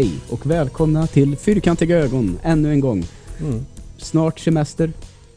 [0.00, 3.04] Hej och välkomna till Fyrkantiga ögon ännu en gång.
[3.40, 3.60] Mm.
[3.96, 4.92] Snart semester,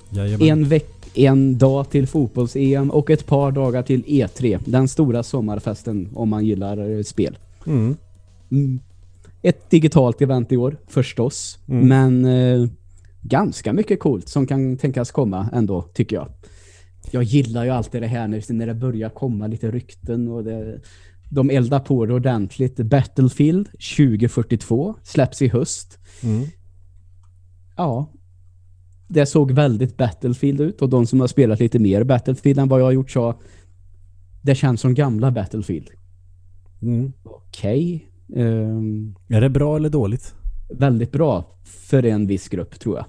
[0.10, 0.50] Jajamän.
[0.50, 4.60] en veck en dag till fotbolls-EM och ett par dagar till E3.
[4.66, 7.38] Den stora sommarfesten om man gillar eh, spel.
[7.68, 7.98] Mm.
[8.52, 8.80] Mm.
[9.42, 11.60] Ett digitalt event i år, förstås.
[11.68, 11.88] Mm.
[11.88, 12.70] Men eh,
[13.22, 16.28] ganska mycket coolt som kan tänkas komma ändå, tycker jag.
[17.12, 20.80] Jag gillar ju alltid det här när, när det börjar komma lite rykten och det,
[21.34, 22.76] de eldar på det ordentligt.
[22.76, 26.00] Battlefield 2042 släpps i höst.
[26.24, 26.48] Mm.
[27.76, 28.12] Ja,
[29.08, 32.80] det såg väldigt Battlefield ut och de som har spelat lite mer Battlefield än vad
[32.80, 33.40] jag har gjort sa
[34.42, 35.90] det känns som gamla Battlefield.
[36.82, 37.14] Mm.
[37.24, 38.10] Okej.
[38.36, 40.36] ehm, Är det bra eller dåligt?
[40.70, 43.06] väldigt bra för en viss grupp tror jag.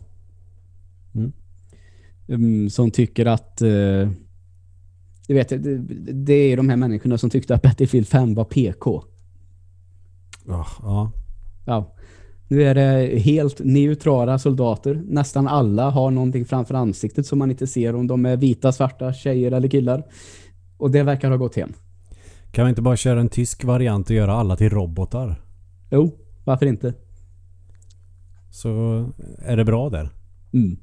[1.15, 1.33] Mm.
[2.29, 4.11] Mm, som tycker att eh,
[5.27, 5.79] du vet, det,
[6.13, 9.03] det är de här människorna som tyckte att Battlefield 5 var PK.
[10.47, 10.67] Ja.
[10.83, 11.13] ja.
[11.67, 11.95] Ja.
[12.49, 15.03] Nu är det helt neutrala soldater.
[15.07, 19.13] Nästan alla har någonting framför ansiktet som man inte ser om de är vita, svarta,
[19.13, 20.05] tjejer eller killar.
[20.77, 21.73] Och det verkar ha gått hem.
[22.53, 25.41] Kan vi inte bara köra en tysk variant och göra alla till robotar?
[25.91, 26.95] Jo, varför inte?
[28.51, 29.05] Så
[29.39, 30.09] är det bra där.
[30.53, 30.77] Mm.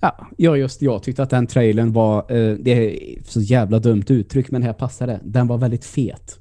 [0.00, 4.04] Ja, ja, just jag tyckte att den trailern var, eh, det är så jävla dumt
[4.08, 5.20] uttryck men här passar det.
[5.24, 6.38] Den var väldigt fet.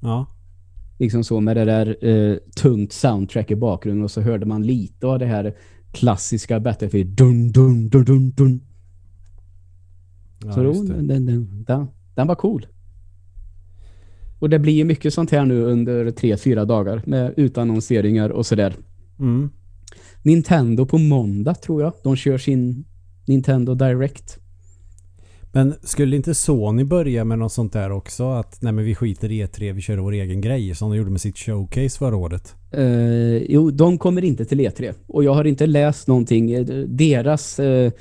[0.00, 0.26] Ja.
[0.98, 5.06] Liksom så med det där eh, tungt soundtrack i bakgrunden och så hörde man lite
[5.06, 5.54] av det här
[5.92, 7.10] klassiska Battlefield.
[7.10, 8.60] Dun, dun, dun, dun, dun.
[10.44, 12.66] ja så då, den, den, den, den var cool.
[14.38, 18.46] Och det blir ju mycket sånt här nu under tre, fyra dagar med utannonseringar och
[18.46, 18.74] sådär.
[19.18, 19.50] Mm.
[20.22, 21.92] Nintendo på måndag tror jag.
[22.02, 22.84] De kör sin
[23.26, 24.38] Nintendo Direct.
[25.52, 28.30] Men skulle inte Sony börja med något sånt där också?
[28.30, 31.10] Att nej men vi skiter i E3, vi kör vår egen grej som de gjorde
[31.10, 32.54] med sitt showcase förra året.
[32.72, 34.94] Eh, jo, de kommer inte till E3.
[35.06, 36.50] Och jag har inte läst någonting.
[36.52, 37.92] Eh, Deras eh,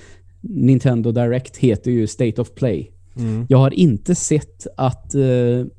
[0.41, 2.91] Nintendo Direct heter ju State of Play.
[3.17, 3.45] Mm.
[3.49, 5.21] Jag har inte sett att eh,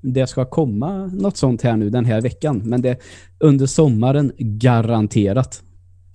[0.01, 2.63] det ska komma något sånt här nu den här veckan.
[2.65, 2.99] Men det
[3.39, 5.63] under sommaren garanterat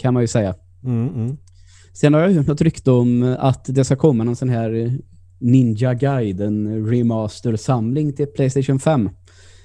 [0.02, 0.56] kan man ju säga.
[0.84, 1.38] Mm, mm.
[1.94, 4.98] Sen har jag hört något rykte om att det ska komma någon sån här
[5.40, 9.10] Ninja Gaiden remaster-samling till Playstation 5.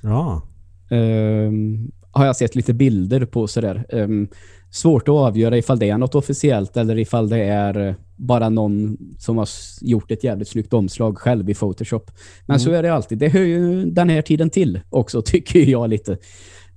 [0.03, 0.43] Ja.
[0.91, 3.85] Ehm, har jag sett lite bilder på sådär.
[3.93, 4.29] Um,
[4.71, 9.37] svårt att avgöra ifall det är något officiellt eller ifall det är bara någon som
[9.39, 9.49] har
[9.81, 12.11] gjort ett jävligt snyggt omslag själv i Photoshop.
[12.47, 12.61] Men Mm.
[12.61, 13.19] så är det alltid.
[13.19, 16.19] Det hör ju den här tiden till också, tycker jag lite.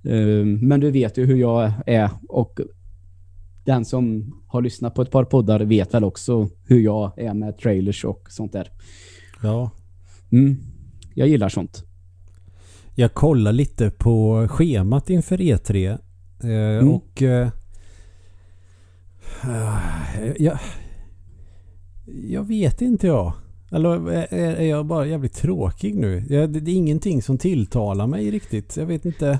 [0.09, 2.59] Ehm, men du vet ju hur jag är och
[3.69, 7.57] den som har lyssnat på ett par poddar vet väl också hur jag är med
[7.57, 8.72] trailers och sånt där.
[9.44, 9.72] Ja.
[10.31, 10.57] Mm.
[11.16, 11.84] Jag gillar sånt.
[12.96, 15.90] Jag kollar lite på schemat inför E3.
[15.90, 16.00] Eh,
[16.41, 16.90] Mm.
[16.94, 17.22] Och...
[17.22, 17.50] Eh,
[19.44, 20.59] eh, jag,
[22.24, 23.34] jag vet inte jag.
[23.72, 26.19] Eller är, jag bara jävligt tråkig nu?
[26.29, 28.78] Det är ingenting som tilltalar mig riktigt.
[28.78, 29.40] Jag vet inte.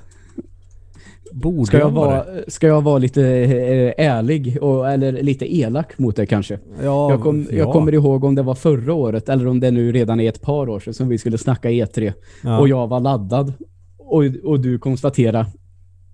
[1.31, 6.16] Borde Ska jag, vara ska jag vara lite eh, ärlig och, eller lite elak mot
[6.16, 6.59] det kanske?
[6.84, 7.57] Ja, Jag, kom, ja.
[7.57, 10.41] jag kommer ihåg om det var förra året eller om det nu redan är ett
[10.41, 12.13] par år sedan som vi skulle snacka E3
[12.44, 12.59] Ja.
[12.59, 13.53] och jag var laddad
[13.97, 15.45] och, och du konstaterade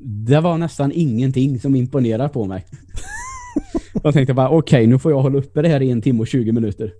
[0.07, 2.65] det var nästan ingenting som imponerar på mig.
[4.03, 6.27] jag tänkte bara okej, nu får jag hålla uppe det här i en timme och
[6.27, 6.93] 20 minuter.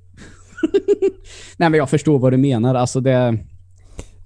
[1.58, 2.76] Nej men jag förstår vad du menar.
[2.76, 3.38] Alltså det,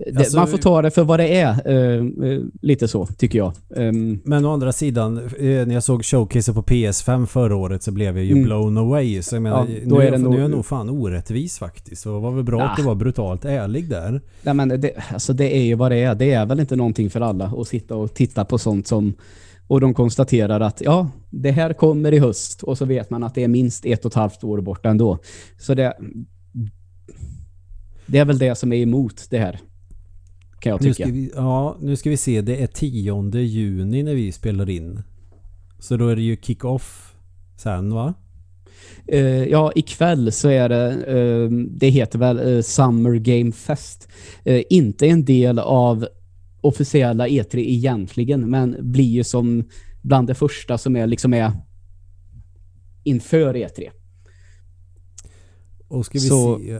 [0.06, 1.50] det Alltså- man får ta det för vad det är.
[1.66, 3.54] eh, eh, lite så tycker jag.
[3.76, 7.92] Ehm, Men å andra sidan, eh, när jag såg showcase på PS5 förra året så
[7.92, 8.44] blev jag ju Mm.
[8.44, 9.22] blown away.
[9.22, 11.60] Så jag menar, Ja, då nu, är det nog- nu är jag nog fan orättvis
[11.60, 12.02] faktiskt.
[12.02, 12.70] Så det var väl bra Ah.
[12.70, 14.22] att du var brutalt ärlig där.
[14.44, 16.16] Nej, men det, alltså det är ju vad det är.
[16.16, 19.14] Det är väl inte någonting för alla att sitta och titta på sånt som
[19.68, 23.36] och de konstaterar att ja, det här kommer i höst och så vet man att
[23.36, 25.18] det är minst ett och ett halvt år bort ändå.
[25.58, 25.94] Så det
[28.06, 29.60] det är väl det som är emot det här.
[30.60, 31.04] Kan jag Nu tycka.
[31.04, 32.42] ska, vi, ja, nu ska vi se.
[32.42, 35.02] Det är 10 juni när vi spelar in.
[35.80, 37.16] Så då är det ju kick-off
[37.58, 38.14] sen va?
[39.08, 44.08] Eh, ja, ikväll så är det, eh, det heter väl eh, Summer Game Fest.
[44.70, 46.08] Inte en del av
[46.62, 49.64] officiella E3 egentligen, men blir ju som
[50.02, 51.52] bland det första som är liksom är
[53.04, 53.90] inför E E3.
[55.88, 56.80] Och ska vi Så- se...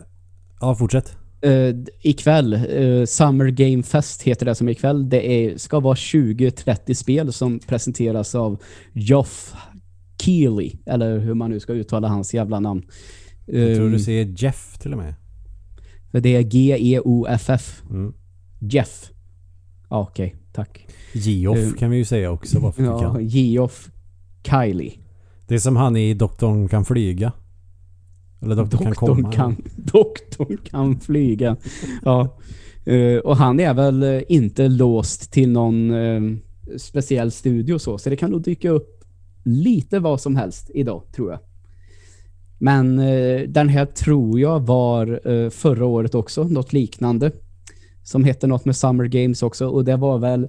[0.62, 1.16] Ja, fortsätt.
[1.46, 5.10] Uh, ikväll, eh, Summer Game Fest heter det som ikväll.
[5.10, 8.58] Det är, ska vara 20-30 spel som presenteras av
[8.94, 9.54] Geoff
[10.22, 12.84] Keighley, eller hur man nu ska uttala hans jävla namn.
[13.46, 15.16] Jag tror Um, du säger Jeff till och med.
[16.12, 17.82] Det är G-E-O-F-F.
[17.90, 18.14] Mm.
[18.60, 19.12] Jeff.
[19.90, 20.36] Ja, okej.
[20.54, 20.88] tack.
[21.14, 23.20] Geoff Eh, kan vi ju säga också varför Ja.
[23.22, 23.90] Geoff
[24.44, 24.94] Kylie.
[25.48, 27.32] Det är som han i Doktorn kan flyga.
[28.42, 29.14] Eller Doktorn kan komma.
[29.14, 31.58] Doktorn kan, doktorn kan flyga.
[32.04, 32.38] Ja.
[32.86, 36.22] Eh, och han är väl eh, inte låst till någon eh,
[36.78, 37.98] speciell studio så.
[37.98, 39.04] Så det kan nog dyka upp
[39.44, 41.40] lite vad som helst idag, tror jag.
[42.58, 45.20] Men eh, den här tror jag var
[45.50, 47.32] förra året också, något liknande.
[48.04, 49.68] Som hette något med Summer Games också.
[49.68, 50.48] Och det var väl,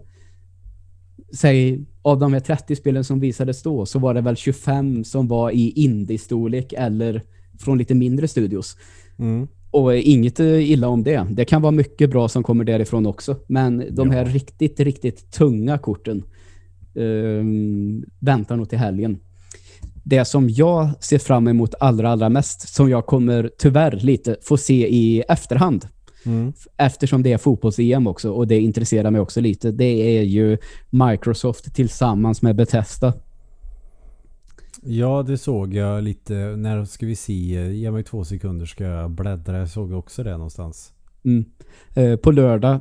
[1.34, 5.28] säg, av de här 30 spelen som visades då, så var det väl 25 som
[5.28, 7.22] var i indie-storlek eller
[7.60, 8.76] från lite mindre studios.
[9.18, 9.48] Mm.
[9.70, 11.26] Och eh, inget eh, illa om det.
[11.30, 13.36] Det kan vara mycket bra som kommer därifrån också.
[13.46, 14.32] Men de här Ja.
[14.34, 16.22] riktigt, riktigt tunga korten
[16.94, 17.44] eh,
[18.18, 19.18] väntar nog till helgen.
[20.04, 24.56] Det som jag ser fram emot allra, allra mest, som jag kommer tyvärr lite få
[24.56, 25.86] se i efterhand,
[26.26, 26.52] Mm.
[26.76, 30.58] eftersom det är fotbolls-EM också och det intresserar mig också lite, det är ju
[30.90, 33.12] Microsoft tillsammans med Bethesda.
[34.82, 36.34] Ja, det såg jag lite.
[36.34, 37.32] När ska vi se?
[37.72, 39.58] Ge mig två sekunder ska jag bläddra.
[39.58, 40.92] Jag såg också det någonstans.
[41.24, 41.44] Mm.
[41.94, 42.80] Eh, på lördag,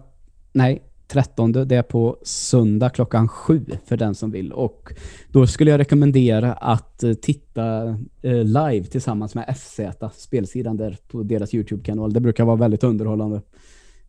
[0.52, 4.54] nej, 13, det är på söndag klockan sju för den som vill.
[4.54, 4.94] Och
[5.32, 9.80] då skulle jag rekommendera att eh, titta eh, live tillsammans med FZ,
[10.14, 12.14] spelsidan där på deras YouTube-kanal.
[12.14, 13.42] Det brukar vara väldigt underhållande.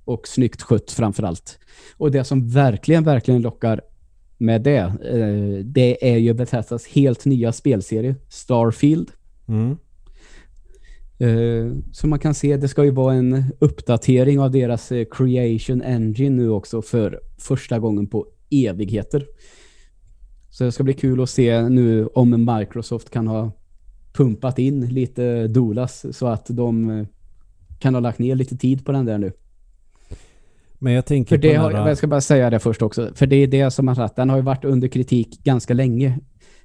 [0.05, 1.59] Och snyggt skött framför allt.
[1.97, 3.81] Och det som verkligen, verkligen lockar
[4.41, 9.11] med det, eh, det är ju Bethesdas helt nya spelserie, Starfield.
[9.49, 9.77] Mm.
[11.19, 15.83] Eh, Så man kan se, det ska ju vara en uppdatering av deras eh, Creation
[15.83, 19.27] Engine nu också för första gången på evigheter.
[20.51, 23.53] Så det ska bli kul att se nu om Microsoft kan ha
[24.13, 27.07] pumpat in lite dolas så att de
[27.79, 29.33] kan ha lagt ner lite tid på den där nu.
[30.83, 33.27] Men jag tänker För det har, här- jag ska bara säga det först också, för
[33.27, 36.19] det är det som har sagt, den har ju varit under kritik ganska länge.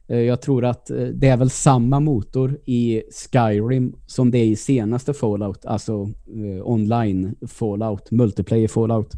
[0.07, 3.01] Eh, Jag tror att eh, det är väl samma motor i
[3.31, 5.93] Skyrim som det är i senaste Fallout, alltså
[6.27, 9.11] eh, online Fallout, multiplayer Fallout.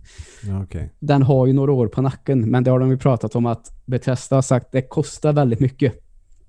[0.64, 0.92] Okej.
[1.00, 3.72] Den har ju några år på nacken, men det har de ju pratat om att
[3.86, 5.94] Bethesda har sagt det kostar väldigt mycket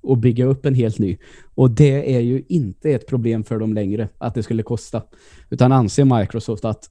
[0.08, 1.16] att bygga upp en helt ny.
[1.54, 5.02] Och det är ju inte ett problem för dem längre att det skulle kosta.
[5.50, 6.90] Utan anser Microsoft att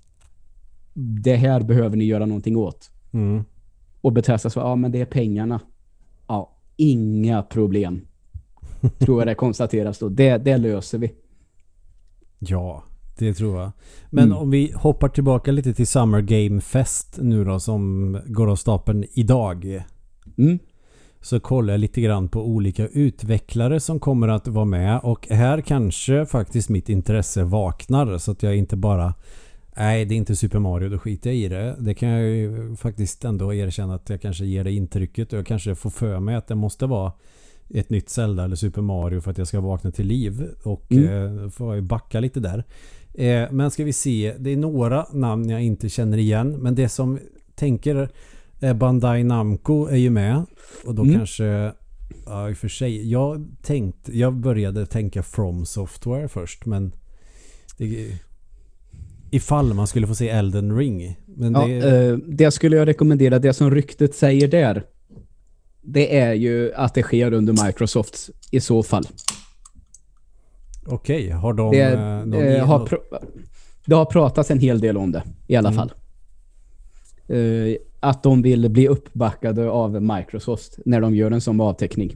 [0.99, 2.91] det här behöver ni göra någonting åt.
[3.11, 3.43] Mm.
[4.01, 5.59] Och Bethesda så, ja men det är pengarna.
[6.27, 8.01] Ja, inga problem.
[8.99, 10.09] Tror jag det konstateras då.
[10.09, 11.11] Det, det löser vi.
[12.39, 12.83] Ja,
[13.17, 13.71] det tror jag.
[14.09, 14.37] Men Mm.
[14.37, 19.05] om vi hoppar tillbaka lite till Summer Game Fest nu då som går av stapeln
[19.13, 19.83] idag.
[20.37, 20.59] Mm.
[21.21, 25.61] Så kollar jag lite grann på olika utvecklare som kommer att vara med och här
[25.61, 29.13] kanske faktiskt mitt intresse vaknar så att jag inte bara
[29.77, 31.75] Nej, det är inte Super Mario, då skiter jag i det.
[31.79, 35.45] Det kan jag ju faktiskt ändå erkänna att jag kanske ger det intrycket och jag
[35.45, 37.11] kanske får för mig att det måste vara
[37.69, 40.47] ett nytt Zelda eller Super Mario för att jag ska vakna till liv.
[40.63, 41.43] Och Mm.
[41.43, 42.63] eh, får jag backa lite där.
[43.13, 46.51] Eh, men ska vi se, det är några namn jag inte känner igen.
[46.51, 47.19] Men det som
[47.55, 48.09] tänker
[48.59, 50.45] eh, Bandai Namco är ju med.
[50.85, 51.15] Och då Mm.
[51.15, 51.71] kanske,
[52.25, 56.91] ja i och för sig, jag tänkte, jag började tänka From Software först men
[57.77, 58.11] det,
[59.31, 61.17] Ifall man skulle få se Elden Ring.
[61.25, 63.39] Men Ja, det, eh, det skulle jag rekommendera.
[63.39, 64.83] Det som ryktet säger där,
[65.81, 69.03] det är ju att det sker under Microsoft i så fall.
[70.85, 73.27] Okej, har de Det, eh, någon eh, har pr-
[73.85, 75.77] det har pratats en hel del om det, i alla Mm.
[75.77, 75.91] fall.
[77.37, 82.15] Eh, att de vill bli uppbackade av Microsoft när de gör en sån avteckning.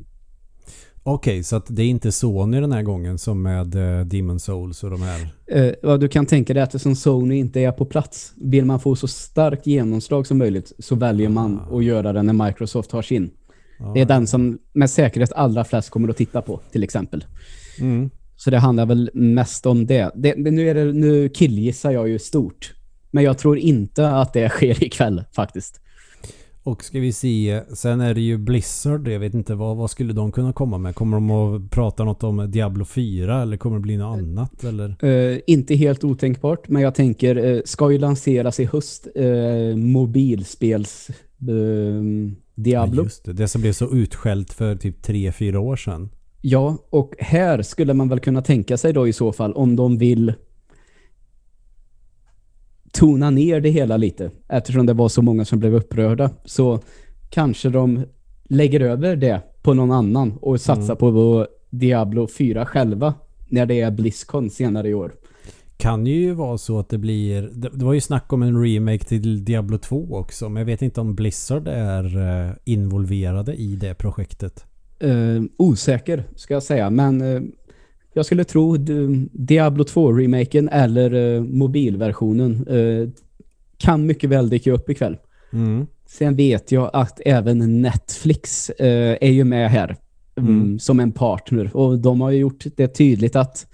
[1.03, 4.83] Okej, så att det är inte Sony den här gången som med eh, Demon Souls
[4.83, 5.29] och de här.
[5.47, 8.79] Eh, vad du kan tänka dig att eftersom Sony inte är på plats, vill man
[8.79, 11.77] få så starkt genomslag som möjligt så väljer man Ah.
[11.77, 13.31] att göra det när Microsoft har sin.
[13.79, 17.25] Ja, Det är den som med säkerhet allra flest kommer att titta på, till exempel.
[17.79, 18.09] Mm.
[18.35, 20.11] Så det handlar väl mest om det.
[20.15, 22.73] det, det nu, är det nu killgissar jag ju stort.
[23.11, 25.81] Men jag tror inte att det sker ikväll faktiskt.
[26.63, 29.07] Och ska vi se, sen är det ju Blizzard.
[29.07, 30.95] Jag vet inte vad, vad skulle de kunna komma med?
[30.95, 34.63] Kommer de att prata något om Diablo 4 eller kommer det bli något annat?
[34.63, 35.05] Eller?
[35.05, 41.09] Eh, inte helt otänkbart, men jag tänker, uh, ska ju lanseras i höst uh, mobilspels
[41.09, 42.03] eh,
[42.55, 43.01] Diablo.
[43.01, 43.33] Ja, just det.
[43.33, 46.09] det som blev så utskällt för typ 3-4 år sedan.
[46.41, 49.97] Ja, och här skulle man väl kunna tänka sig då i så fall om de
[49.97, 50.33] vill
[52.91, 56.79] tona ner det hela lite eftersom det var så många som blev upprörda så
[57.29, 58.05] kanske de
[58.49, 60.97] lägger över det på någon annan och satsar Mm.
[60.97, 63.13] på Diablo 4 själva
[63.49, 65.11] när det är Blizzcon senare i år.
[65.77, 67.49] kan ju vara så att det blir...
[67.53, 70.49] Det, var ju snack om en remake till Diablo 2 också.
[70.49, 74.65] Men jag vet inte om Blizzard är uh, involverade i det projektet.
[75.03, 76.89] Uh, osäker ska jag säga.
[76.89, 77.41] Men uh,
[78.13, 78.77] jag skulle tro
[79.31, 82.65] Diablo 2-remaken eller mobilversionen
[83.77, 85.17] kan mycket väl dyka upp ikväll.
[85.53, 85.87] Mm.
[86.05, 89.95] Sen vet jag att även Netflix är ju med här
[90.35, 90.79] mm.
[90.79, 91.75] som en partner.
[91.77, 93.67] Och de har ju gjort det tydligt att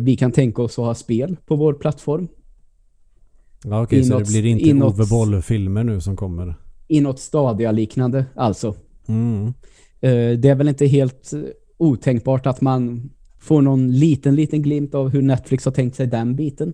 [0.00, 2.28] vi kan tänka oss att ha spel på vår plattform.
[3.64, 6.54] Ja, okej, så det blir inte inåt, Ove Boll-filmer nu som kommer?
[6.88, 8.74] I något Stadia-liknande, alltså.
[9.06, 9.52] Mm.
[10.40, 11.30] Det är väl inte helt
[11.76, 16.36] otänkbart att man får någon liten, liten glimt av hur Netflix har tänkt sig den
[16.36, 16.72] biten.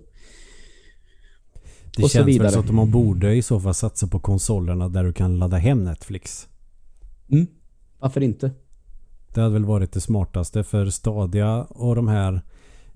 [1.96, 5.04] Det och känns väl så att de borde i så fall satsa på konsolerna där
[5.04, 6.48] du kan ladda hem Netflix.
[7.28, 7.46] Mm.
[7.98, 8.50] Varför inte?
[9.34, 12.40] Det hade väl varit det smartaste för Stadia och de här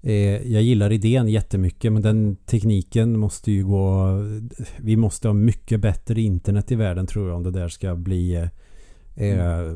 [0.03, 4.09] eh, jag gillar idén jättemycket men den tekniken måste ju gå
[4.79, 8.49] vi måste ha mycket bättre internet i världen tror jag om det där ska bli
[9.17, 9.73] eh,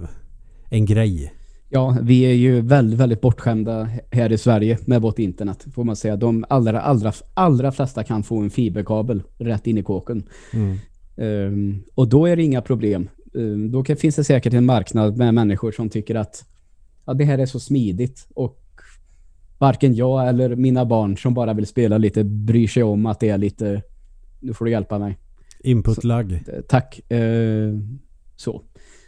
[0.71, 1.33] en grej.
[1.75, 5.97] Ja, vi är ju väldigt, väldigt bortskämda här i Sverige med vårt internet, får man
[5.97, 6.17] säga.
[6.17, 10.23] De allra, allra, allra flesta kan få en fiberkabel rätt in i kåken.
[10.53, 10.79] Mm.
[11.17, 13.09] Um, och då är det inga problem.
[13.33, 16.45] Um, då kan, finns det säkert en marknad med människor som tycker att
[17.05, 18.61] ja, det här är så smidigt och
[19.59, 23.29] varken jag eller mina barn som bara vill spela lite bryr sig om att det
[23.29, 23.83] är lite
[24.41, 25.19] nu får du hjälpa mig.
[25.61, 26.33] Input lag.
[26.33, 27.11] Eh, tack.
[27.11, 27.73] Eh,
[28.37, 28.63] så.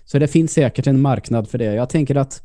[0.04, 1.74] Så det finns säkert en marknad för det.
[1.74, 2.42] Jag tänker att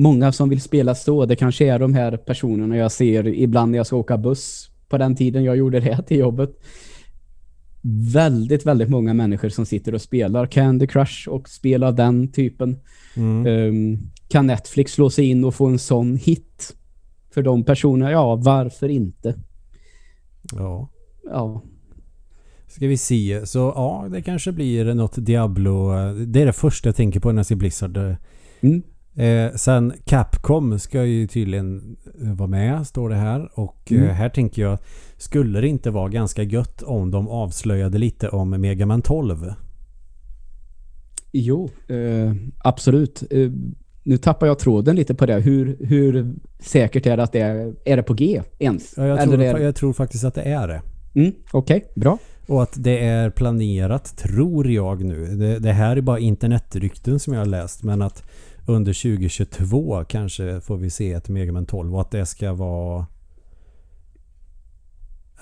[0.00, 3.78] många som vill spela så, det kanske är de här personerna jag ser ibland när
[3.78, 6.50] jag ska åka buss på den tiden jag gjorde det till jobbet.
[8.12, 12.78] Väldigt, väldigt många människor som sitter och spelar Candy Crush och spelar den typen.
[13.16, 13.46] Mm.
[13.46, 16.76] Um, kan Netflix slå sig in och få en sån hit
[17.34, 18.10] för de personerna?
[18.10, 19.34] Ja, varför inte?
[20.52, 20.90] Ja.
[21.24, 21.62] Ja.
[22.68, 23.46] Ska vi se.
[23.46, 25.92] Så ja, det kanske blir något Diablo.
[26.26, 27.96] Det är det första jag tänker på när jag ser Blizzard.
[28.60, 28.82] Mm.
[29.14, 33.50] Eh, sen Capcom ska ju tydligen eh, vara med, står det här.
[33.54, 34.08] Och eh, mm.
[34.08, 34.78] eh, här tänker jag,
[35.16, 39.52] skulle det inte vara ganska gött om de avslöjade lite om Mega Man 12?
[41.32, 43.22] Jo, eh, absolut.
[43.30, 43.50] Eh,
[44.02, 45.40] nu tappar jag tråden lite på det.
[45.40, 48.94] Hur, hur säkert är det att det är, är det på G ens?
[48.96, 49.58] Ja, jag, tror, är...
[49.58, 50.82] jag tror faktiskt att det är det.
[51.14, 52.18] Mm, Okej, okay, bra.
[52.46, 55.26] Och att det är planerat, tror jag nu.
[55.26, 57.82] Det, det, här är bara internetrykten som jag har läst.
[57.82, 58.22] Men att
[58.70, 61.94] under 2022 kanske får vi se ett Megaman 12.
[61.94, 63.06] Och att det ska vara...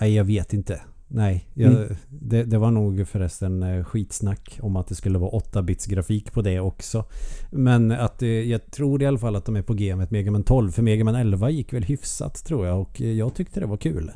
[0.01, 0.81] Nej, jag vet inte.
[1.11, 1.97] Nej, jag, mm.
[2.09, 6.43] det, det, var nog förresten eh, skitsnack om att det skulle vara 8-bits grafik på
[6.43, 7.05] det också.
[7.51, 10.11] Men att eh, jag tror i alla fall att de är på G med ett
[10.11, 10.71] Megaman 12.
[10.71, 14.11] För Megaman 11 gick väl hyfsat tror jag och eh, jag tyckte det var kul.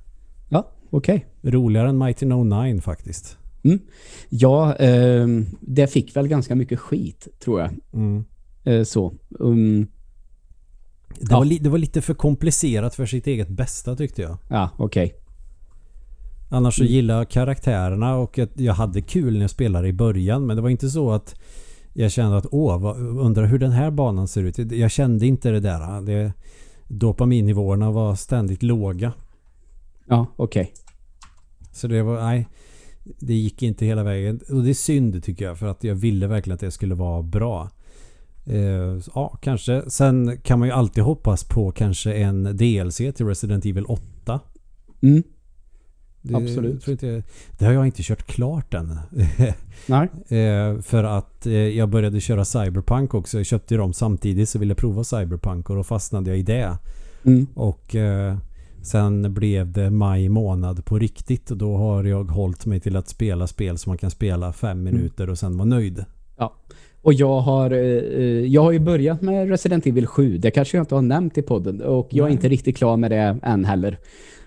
[0.48, 1.26] Ja, okej.
[1.40, 1.52] Okay.
[1.52, 3.38] Roligare än Mighty No 9 faktiskt.
[3.62, 3.78] Mm.
[4.28, 5.26] Ja, eh,
[5.60, 7.70] det fick väl ganska mycket skit tror jag.
[7.92, 8.24] Mm.
[8.64, 9.14] Eh, så.
[9.30, 9.86] Um,
[11.08, 11.38] det, ja.
[11.38, 14.38] var det var lite för komplicerat för sitt eget bästa tyckte jag.
[14.48, 15.06] Ja, okej.
[15.06, 15.18] Okay.
[16.50, 16.92] Annars så mm.
[16.92, 20.46] gillar jag karaktärerna och jag hade kul när jag spelade i början.
[20.46, 21.34] Men det var inte så att
[21.92, 24.72] jag kände att åh, undrar hur den här banan ser ut.
[24.72, 26.00] Jag kände inte det där.
[26.00, 26.32] Det,
[26.88, 29.12] dopaminnivåerna var ständigt låga.
[30.06, 30.62] Ja, okej.
[30.62, 30.74] Okay.
[31.72, 32.48] Så det var, nej.
[33.04, 34.40] Det gick inte hela vägen.
[34.50, 35.58] Och det är synd tycker jag.
[35.58, 37.70] För att jag ville verkligen att det skulle vara bra.
[38.44, 39.82] Eh, ja, kanske.
[39.90, 44.40] Sen kan man ju alltid hoppas på kanske en DLC till Resident Evil 8.
[45.02, 45.22] Mm.
[46.22, 46.88] Det, Absolut.
[46.88, 47.22] Inte,
[47.58, 48.98] det har jag inte kört klart än.
[49.86, 50.08] Nej.
[50.40, 53.36] Eh, för att eh, jag började köra Cyberpunk också.
[53.36, 56.78] Jag köpte dem samtidigt så ville jag prova Cyberpunk och då fastnade jag i det.
[57.24, 57.46] Mm.
[57.54, 57.96] Och
[58.82, 63.08] sen blev det maj månad på riktigt och då har jag hållit mig till att
[63.08, 64.84] spela spel som man kan spela fem mm.
[64.84, 66.04] minuter och sen vara nöjd.
[66.36, 66.54] Ja.
[67.02, 67.70] Och jag har,
[68.40, 70.38] jag har ju börjat med Resident Evil 7.
[70.38, 71.80] Det kanske jag inte har nämnt i podden.
[71.80, 72.32] Och jag är Nej.
[72.32, 73.98] inte riktigt klar med det än heller.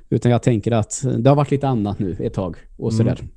[0.09, 2.97] Utan jag tänker att det har varit lite annat nu ett tag och mm.
[2.97, 3.27] sådär.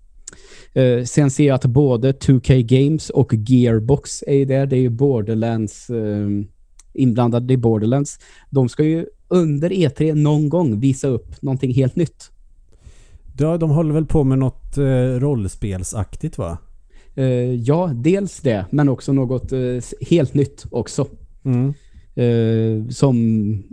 [0.76, 4.66] Uh, sen ser jag att både 2K Games och Gearbox är där.
[4.66, 5.90] Det är ju Borderlands
[6.92, 8.18] inblandade i Borderlands.
[8.50, 12.30] De ska ju under E3 någon gång visa upp någonting helt nytt.
[13.38, 14.78] Ja, de håller väl på med något
[15.18, 16.58] rollspelsaktigt va?
[17.18, 18.66] Uh, ja, dels det.
[18.70, 21.06] Men också något uh, helt nytt också.
[21.44, 21.74] Mm.
[22.18, 23.16] Uh, som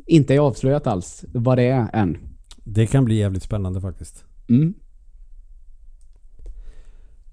[0.06, 2.18] inte är avslöjat alls vad det är än.
[2.64, 4.24] Det kan bli jävligt spännande faktiskt.
[4.50, 4.74] Mm.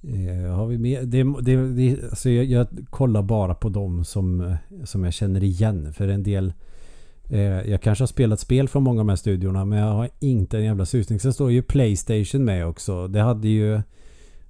[0.03, 1.09] Eh, har vi med?
[1.09, 5.93] Det, det, det, alltså jag, jag, kollar bara på dem som, som jag känner igen.
[5.93, 6.53] För en del
[7.33, 10.09] Eh, jag kanske har spelat spel från många av de här studiorna men jag har
[10.21, 11.21] inte en jävla susning.
[11.21, 13.09] Sen står ju Playstation med också.
[13.09, 13.83] Det hade ju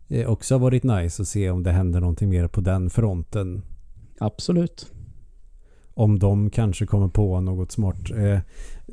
[0.08, 3.62] eh, också varit nice att se om det händer någonting mer på den fronten.
[4.18, 4.92] Absolut.
[5.94, 8.10] Om de kanske kommer på något smart.
[8.10, 8.38] Eh,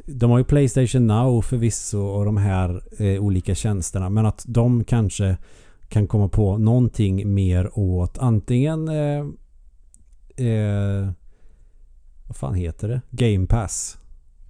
[0.05, 4.09] de har ju Playstation Now förvisso och de här eh, olika tjänsterna.
[4.09, 5.37] Men att de kanske
[5.89, 9.25] kan komma på någonting mer åt antingen eh,
[10.47, 11.09] eh,
[12.27, 13.01] vad fan heter det?
[13.09, 13.97] Game Pass.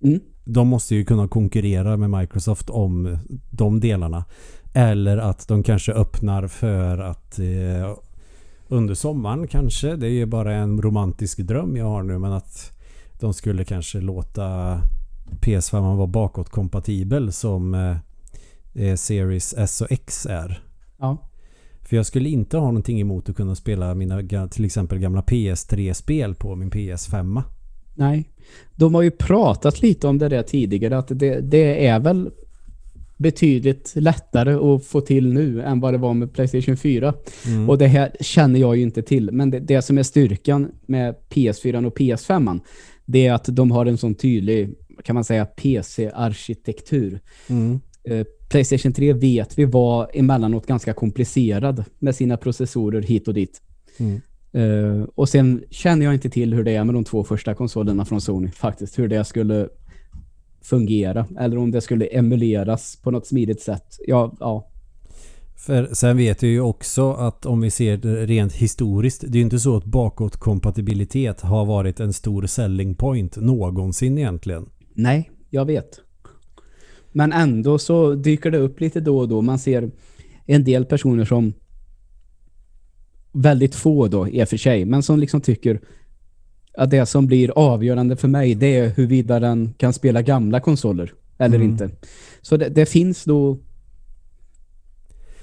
[0.02, 0.20] Mm.
[0.46, 3.18] De måste ju kunna konkurrera med Microsoft om
[3.50, 4.26] de delarna.
[4.74, 7.98] Eller att de kanske öppnar för att eh,
[8.68, 12.72] under sommaren kanske, det är ju bara en romantisk dröm jag har nu, men att
[13.20, 14.82] de skulle kanske låta
[15.42, 17.98] PS5 vara bakåtkompatibel som eh,
[18.74, 20.64] eh, Series S och X är.
[20.98, 21.18] Ja.
[21.82, 26.36] För jag skulle inte ha någonting emot att kunna spela mina till exempel gamla PS3-spel
[26.36, 27.44] på min PS5.
[27.96, 28.30] Nej.
[28.76, 32.32] De har ju pratat lite om det där tidigare, att det, det är väl
[33.20, 37.14] betydligt lättare att få till nu än vad det var med Playstation 4.
[37.46, 37.70] Mm.
[37.70, 41.16] Och det här känner jag ju inte till, men det, det som är styrkan med
[41.30, 42.60] PS4 och PS5
[43.12, 47.20] det är att de har en sån tydlig, kan man säga, PC-arkitektur.
[47.48, 47.80] Mm.
[48.04, 53.62] Eh, Playstation 3 vet vi var emellanåt ganska komplicerad med sina processorer hit och dit.
[53.98, 54.22] Mm.
[54.52, 58.06] Eh, och sen känner jag inte till hur det är med de två första konsolerna
[58.06, 59.00] från Sony faktiskt.
[59.00, 59.68] Hur det skulle
[60.62, 63.98] fungera eller om det skulle emuleras på något smidigt sätt.
[64.08, 64.72] Ja, ja.
[65.56, 69.22] För sen vet jag ju också att om vi ser det rent historiskt.
[69.22, 74.70] Det är ju inte så att bakåtkompatibilitet har varit en stor selling point någonsin egentligen.
[74.94, 76.00] Nej, jag vet.
[77.12, 79.42] Men ändå så dyker det upp lite då och då.
[79.42, 79.92] Man ser
[80.46, 81.54] en del personer som
[83.32, 85.82] väldigt få då i och för sig, men som liksom tycker
[86.80, 91.14] att det som blir avgörande för mig det är huruvida den kan spela gamla konsoler
[91.38, 91.70] eller Mm.
[91.70, 91.90] inte.
[92.42, 93.58] Så det, det finns då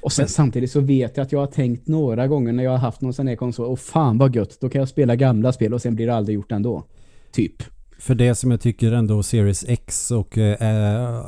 [0.01, 2.71] och sen Men- samtidigt så vet jag att jag har tänkt några gånger när jag
[2.71, 5.53] har haft någon sån här konsol, och fan vad gött, då kan jag spela gamla
[5.53, 6.85] spel och sen blir det aldrig gjort ändå.
[7.33, 7.63] Typ.
[7.99, 10.57] För det som jag tycker ändå Series X och eh,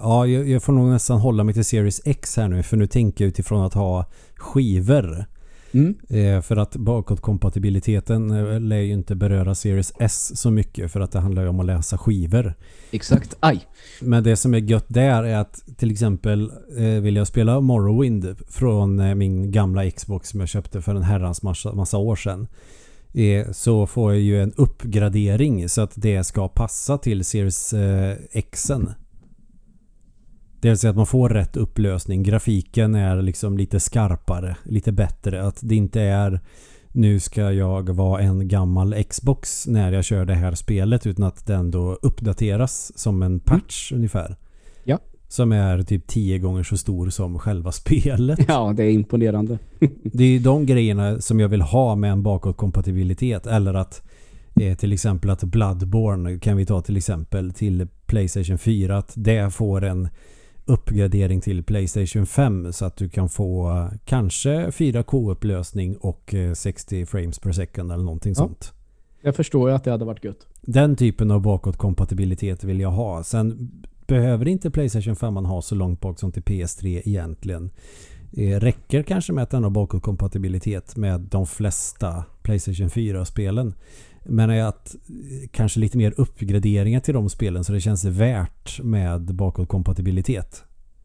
[0.02, 3.24] ja, jag, får nog nästan hålla mig till Series X här nu för nu tänker
[3.24, 4.04] jag utifrån att ha
[4.37, 5.24] skivor.
[5.72, 5.94] Mm.
[6.09, 11.12] Eh, för att bakåtkompatibiliteten eh, lär ju inte beröra Series S så mycket för att
[11.12, 12.54] det handlar ju om att läsa skivor.
[12.90, 13.37] Exakt.
[13.40, 13.66] Aj.
[14.00, 18.37] Men det som är gött där är att till exempel eh, vill jag spela Morrowind
[18.48, 22.46] från min gamla Xbox som jag köpte för en herrans massa, massa år sedan.
[23.52, 27.74] Så får jag ju en uppgradering så att det ska passa till Series
[28.52, 28.90] Xen.
[30.61, 32.23] Det vill säga att man får rätt upplösning.
[32.23, 35.47] Grafiken är liksom lite skarpare, lite bättre.
[35.47, 36.40] Att det inte är
[36.92, 41.47] nu ska jag vara en gammal Xbox när jag kör det här spelet utan att
[41.47, 44.37] den då uppdateras som en patch ungefär.
[44.85, 44.99] Ja.
[45.29, 48.38] Som är typ tio gånger så stor som själva spelet.
[48.49, 49.59] Ja, det är imponerande.
[50.03, 53.47] Det är de grejerna som jag vill ha med en bakåtkompatibilitet.
[53.47, 54.03] Eller att
[54.61, 58.99] eh, till exempel att Bloodborne kan vi ta till exempel till Playstation 4.
[58.99, 60.09] Att det får en
[60.68, 67.07] uppgradering till Playstation 5 så att du kan få eh, kanske 4K-upplösning och eh, 60
[67.07, 68.35] frames per second eller någonting Ja.
[68.42, 68.72] sånt.
[69.22, 70.46] Jag förstår ju att det hade varit gött.
[70.62, 73.24] Den typen av bakåtkompatibilitet vill jag ha.
[73.24, 73.70] Sen
[74.07, 77.70] behöver inte Playstation 5 ha så långt bak som till PS3 egentligen.
[78.37, 83.74] Eh, räcker kanske med att den har bakåtkompatibilitet med de flesta Playstation 4-spelen.
[84.28, 88.80] Men är att eh, kanske lite mer uppgraderingar till de spelen så det känns värt
[88.82, 90.64] med bakåtkompatibilitet.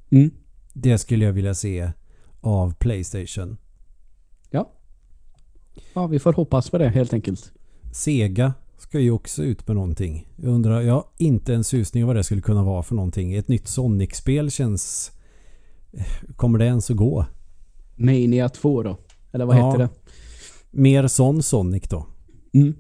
[0.10, 0.32] Mm.
[0.74, 1.92] Det skulle jag vilja se
[2.42, 3.58] av Playstation.
[5.94, 7.52] Ja, vi får hoppas på det helt enkelt.
[7.92, 10.28] Sega ska ju också ut med någonting.
[10.36, 13.34] Jag undrar, jag har inte en susning vad det skulle kunna vara för någonting.
[13.34, 15.12] Ett nytt Sonic-spel känns...
[16.36, 17.26] Kommer det ens att gå?
[17.96, 18.98] Mania 2 då?
[19.32, 19.66] Eller vad Ja.
[19.72, 19.90] heter det?
[20.72, 22.06] Mer sån Sonic då?
[22.54, 22.74] Mm.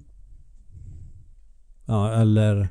[1.86, 2.70] Ja, eller...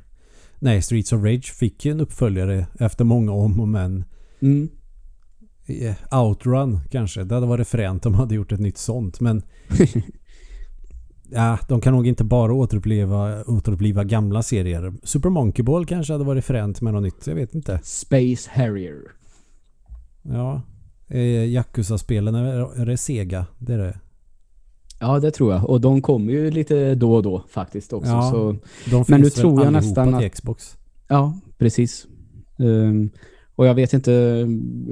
[0.59, 4.03] Nej, Streets of Rage fick ju en uppföljare efter många om och men.
[4.41, 4.69] Mm.
[5.65, 7.23] Eh, Outrun kanske.
[7.23, 9.19] Det hade varit fränt om de hade gjort ett nytt sånt.
[9.19, 9.41] Men
[11.29, 14.93] ja, de kan nog inte bara återuppliva, återuppliva gamla serier.
[15.03, 17.27] Super Monkey Ball kanske hade varit fränt med något nytt.
[17.27, 17.79] Jag vet inte.
[17.83, 19.01] Space Harrier.
[20.21, 20.61] Ja.
[21.07, 23.45] Eh, Yakuza-spelen, är, är det Sega?
[23.59, 23.99] Det är det.
[25.03, 25.69] Ja, det tror jag.
[25.69, 28.09] Och de kommer ju lite då och då faktiskt också.
[28.11, 28.31] Ja.
[28.31, 28.55] Så,
[28.91, 30.77] De Men nu tror jag nästan att- Xbox.
[31.07, 32.05] ja, precis.
[32.59, 33.09] Ehm,
[33.55, 34.11] och jag vet inte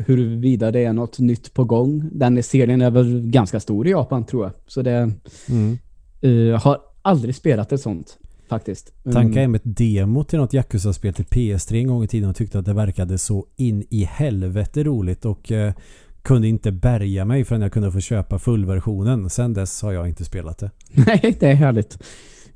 [0.06, 2.10] huruvida det är något nytt på gång.
[2.12, 4.52] Den serien är väl ganska stor i Japan tror jag.
[4.68, 5.12] Så det
[5.50, 5.78] Mm.
[6.22, 8.18] eh, har aldrig spelat ett sånt
[8.50, 8.94] faktiskt.
[9.04, 9.34] Tanka Mm.
[9.38, 12.66] hem ett demo till något Yakuza-spel till PS3 en gång i tiden och tyckte att
[12.66, 15.74] det verkade så in i helvete roligt och eh,
[16.22, 19.30] kunde inte bärga mig förrän jag kunde få köpa fullversionen.
[19.30, 20.72] Sen dess har jag inte spelat det.
[20.92, 21.98] Nej, det är härligt.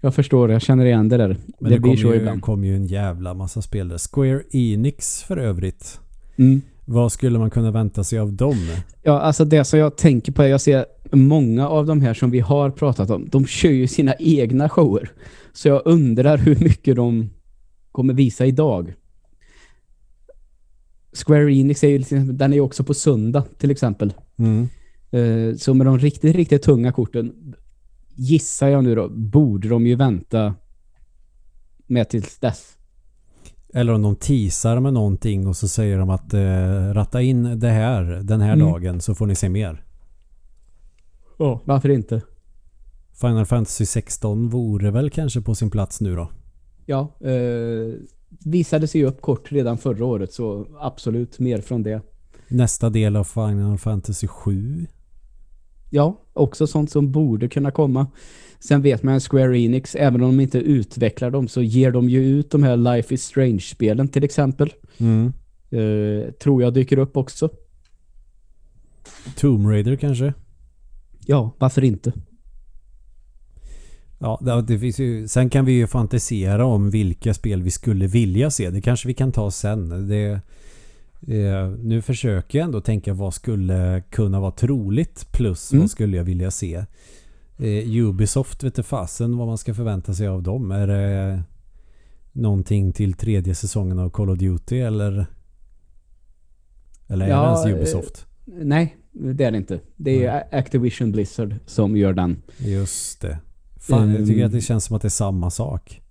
[0.01, 1.27] Jag förstår, jag känner igen det där.
[1.59, 2.41] Men det, det, blir så ju, ibland.
[2.41, 3.97] kom ju en jävla massa spel där.
[3.97, 5.99] Square Enix för övrigt.
[6.35, 6.61] Mm.
[6.85, 8.57] Vad skulle man kunna vänta sig av dem?
[9.03, 12.31] Ja, alltså det som jag tänker på är, jag ser många av de här som
[12.31, 15.09] vi har pratat om, de kör ju sina egna shower.
[15.53, 17.29] Så jag undrar hur mycket de
[17.91, 18.93] kommer visa idag.
[21.15, 24.13] Square Enix är ju, liksom- den är ju också på söndag till exempel.
[24.37, 24.67] Mm.
[25.11, 27.53] Eh, Så med de riktigt, riktigt tunga korten
[28.15, 30.55] gissar jag nu då, borde de ju vänta
[31.87, 32.77] med tills dess.
[33.73, 37.69] Eller om de teasar med någonting och så säger de att eh, ratta in det
[37.69, 38.67] här den här Mm.
[38.67, 39.83] dagen så får ni se mer.
[41.37, 41.61] Ja.
[41.65, 42.21] Varför inte?
[43.21, 46.29] Final Fantasy 16 vore väl kanske på sin plats nu då.
[46.85, 47.93] Ja, eh,
[48.45, 52.01] visade sig ju upp kort redan förra året så absolut mer från det.
[52.47, 54.85] Nästa del av Final Fantasy 7.
[55.89, 58.07] Ja, också sånt som borde kunna komma.
[58.59, 62.09] Sen vet man att Square Enix, även om de inte utvecklar dem så ger de
[62.09, 64.73] ju ut de här Life is Strange-spelen till exempel.
[64.97, 65.33] Mm.
[65.69, 67.49] Eh, tror jag dyker upp också.
[69.35, 70.33] Tomb Raider kanske?
[71.25, 72.13] Ja, varför inte?
[74.25, 78.51] Ja, det, finns ju, sen kan vi ju fantisera om vilka spel vi skulle vilja
[78.51, 78.69] se.
[78.69, 80.07] Det kanske vi kan ta sen.
[80.07, 80.39] Det,
[81.27, 85.81] eh, nu försöker jag ändå tänka vad skulle kunna vara troligt plus Mm.
[85.81, 86.75] vad skulle jag vilja se.
[87.57, 90.71] Eh, Ubisoft vet inte fasen vad man ska förvänta sig av dem.
[90.71, 91.43] Är det
[92.31, 95.25] någonting till tredje säsongen av Call of Duty eller?
[97.07, 98.25] Eller är Ja, det ens eh, Ubisoft?
[98.45, 99.79] Nej, det är det inte.
[99.95, 102.41] Det är Activision Blizzard som gör den.
[102.57, 103.37] Just det.
[103.89, 104.45] Fan, jag tycker Mm.
[104.45, 106.01] att det känns som att det är samma sak.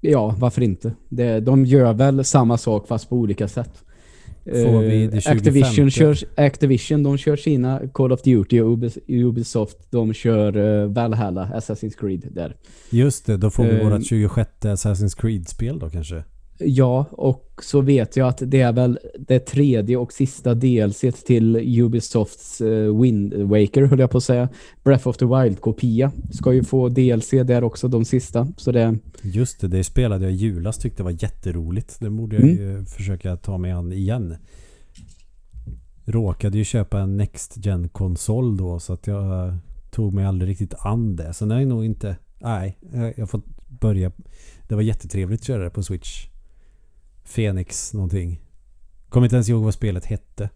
[0.00, 0.92] Ja, varför inte?
[1.08, 3.70] Det, de gör väl samma sak fast på olika sätt.
[4.44, 5.36] Får vi Eh, det 25?
[5.36, 10.86] Activision, kör, Activision de kör sina Call of Duty och Ubis- Ubisoft de kör uh,
[10.92, 12.56] Valhalla, Assassin's Creed där.
[12.90, 16.24] Just det, då får vi Eh, vårat 26 Assassin's Creed-spel då kanske.
[16.58, 21.56] Ja, och så vet jag att det är väl det tredje och sista DLC till
[21.80, 24.48] Ubisofts uh, Wind Waker, höll jag på att säga.
[24.84, 26.12] Breath of the Wild-kopia.
[26.30, 28.48] Ska ju få DLC där också, de sista.
[28.56, 32.00] Så det, Just det, det spelade jag i julas tyckte var jätteroligt.
[32.00, 32.56] Det borde jag Mm.
[32.56, 34.36] ju försöka ta mig an igen.
[36.04, 39.54] Råkade ju köpa en Next gen konsol då så att jag eh,
[39.90, 41.34] tog mig aldrig riktigt an det.
[41.34, 42.16] Så det är nog inte...
[42.38, 42.78] Nej,
[43.16, 44.12] jag fått börja...
[44.68, 46.26] Det var jättetrevligt att köra det på Switch.
[47.34, 48.40] Phoenix någonting.
[49.08, 50.50] Kommer inte ens ihåg vad spelet hette.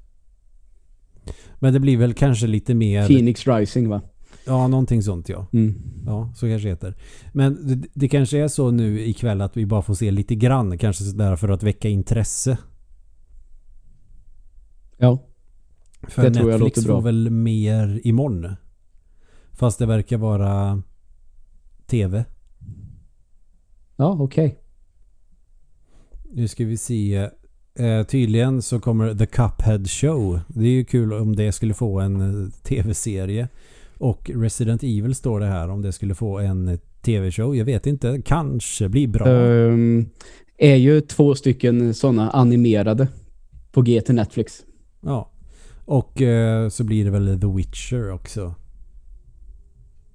[1.54, 3.06] Men det blir väl kanske lite mer...
[3.06, 4.02] Phoenix Rising va?
[4.46, 5.46] Ja, någonting sånt ja.
[5.52, 5.82] Mm.
[6.06, 6.94] Ja, så kanske det heter.
[7.32, 10.78] Men det, det kanske är så nu ikväll att vi bara får se lite grann.
[10.78, 12.58] Kanske sådär för att väcka intresse.
[14.98, 15.26] Ja.
[16.02, 16.96] För Det tror jag Netflix låter bra.
[16.96, 18.56] får väl mer imorgon.
[19.52, 20.82] Fast det verkar vara
[21.86, 22.24] TV.
[23.96, 24.58] Ja, okej.
[26.32, 27.28] Nu ska vi se.
[27.74, 30.40] Eh, tydligen så kommer The Cuphead Show.
[30.48, 33.48] Det är ju kul om det skulle få en eh, TV-serie.
[33.98, 37.56] Och Resident Evil står det här om det skulle få en eh, TV-show.
[37.56, 38.22] Jag vet inte.
[38.24, 39.28] Kanske blir bra.
[39.28, 40.10] Ehm,
[40.58, 43.08] är ju två stycken sådana animerade
[43.72, 44.64] på G till Netflix.
[45.00, 45.32] Ja.
[45.84, 48.54] Och eh, så blir det väl The Witcher också.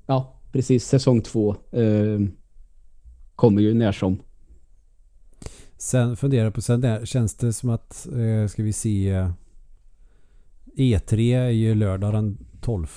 [0.06, 0.86] Ja, precis.
[0.86, 2.32] Säsong två ehm,
[3.36, 4.19] kommer ju när som.
[5.77, 9.31] Sen funderar jag på, sen där känns det som att, eh, ska vi se, eh,
[10.75, 12.88] E3 är ju lördag den 12.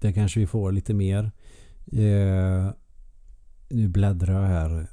[0.00, 1.30] Det kanske vi får lite mer.
[1.92, 2.70] Eh,
[3.68, 4.86] nu bläddrar jag här.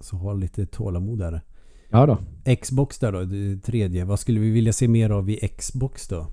[0.00, 1.40] Så ha lite tålamod där.
[1.88, 2.18] Ja då.
[2.56, 4.04] Xbox där då, det tredje.
[4.04, 6.26] Vad skulle vi vilja se mer av i Xbox då?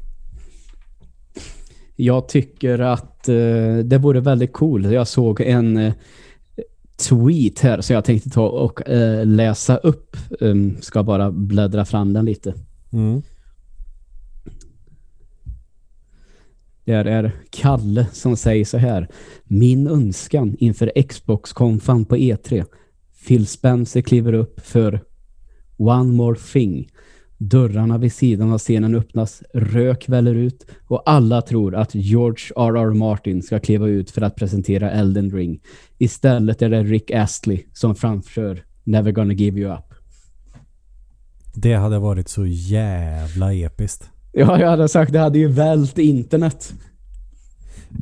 [1.96, 4.94] Jag tycker att eh, det vore väldigt cool.
[4.94, 5.94] Jag såg en eh,
[7.00, 10.18] tweet här så jag tänkte ta och eh, läsa upp.
[10.40, 12.54] Um, ska bara bläddra fram den lite.
[12.92, 13.22] Mm.
[16.84, 19.08] Det är Kalle som säger så här.
[19.44, 22.66] Min önskan inför Xbox-konfan på E3.
[23.28, 25.02] Phil Spencer kliver upp för
[25.78, 26.90] One More Thing.
[27.42, 32.94] Dörrarna vid sidan av scenen öppnas, rök väller ut och alla tror att George R.R.
[32.94, 35.60] Martin ska kliva ut för att presentera Elden Ring.
[35.98, 39.94] Istället är det Rick Astley som framför Never Gonna Give You Up.
[41.54, 44.10] Det hade varit så jävla episkt.
[44.32, 46.74] Ja, jag hade sagt det hade ju vält internet.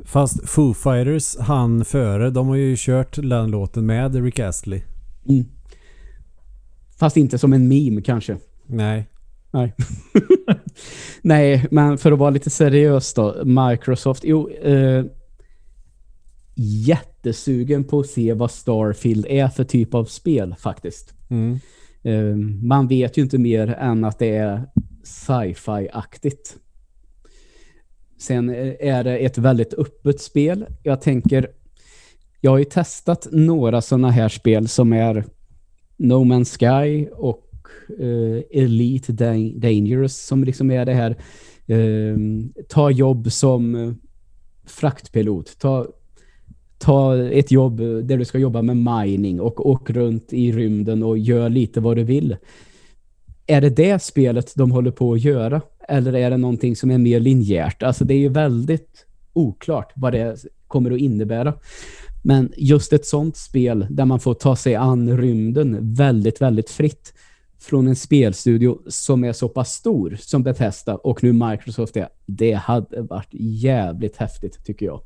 [0.05, 4.81] Fast Foo Fighters, han före, de har ju kört den låten med Rick Astley.
[5.29, 5.45] Mm.
[6.99, 8.37] Fast inte som en meme kanske.
[8.67, 9.07] Nej.
[9.57, 9.73] Nej.
[11.21, 13.45] Nej, men för att vara lite seriös då.
[13.45, 15.05] Microsoft, jo, eh,
[16.55, 21.13] jättesugen på att se vad Starfield är för typ av spel faktiskt.
[21.29, 21.59] Mm.
[22.03, 24.69] Eh, man vet ju inte mer än att det är
[25.03, 26.57] sci-fi-aktigt.
[28.19, 30.65] Sen är det ett väldigt öppet spel.
[30.83, 31.51] Jag tänker,
[32.41, 35.25] jag har ju testat några sådana här spel som är
[35.97, 37.46] No Man's Sky och
[37.99, 39.13] Eh, elite
[39.55, 41.17] Dangerous som liksom är det här
[41.71, 42.17] uh,
[42.69, 43.95] ta jobb som
[44.65, 45.59] fraktpilot.
[45.59, 45.87] Ta,
[46.77, 51.17] ta ett jobb där du ska jobba med mining och åk runt i rymden och
[51.17, 52.37] gör lite vad du vill.
[53.47, 55.61] Är det det spelet de håller på att göra?
[55.87, 57.83] Eller är det någonting som är mer linjärt?
[57.83, 61.53] Alltså det är ju väldigt oklart vad det kommer att innebära.
[62.23, 67.13] Men just ett sånt spel där man får ta sig an rymden väldigt, väldigt fritt
[67.59, 72.09] från en spelstudio som är så pass stor som Bethesda och nu Microsoft är.
[72.25, 75.01] Det hade varit jävligt häftigt tycker jag.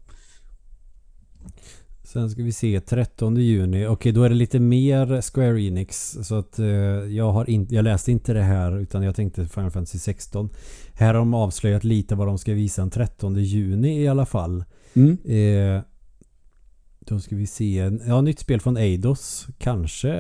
[2.04, 3.88] Sen ska vi se 13 juni.
[3.88, 6.18] Okej, då är det lite mer Square Enix.
[6.22, 9.72] Så att eh, jag, har in, jag läste inte det här utan jag tänkte Final
[9.72, 10.50] Fantasy 16.
[10.94, 14.64] Här har de avslöjat lite vad de ska visa den 13 juni i alla fall.
[14.94, 15.18] Mm.
[15.26, 15.84] Eh,
[17.06, 17.92] då ska vi se.
[18.08, 19.48] Ja, nytt spel från Eidos.
[19.58, 20.14] Kanske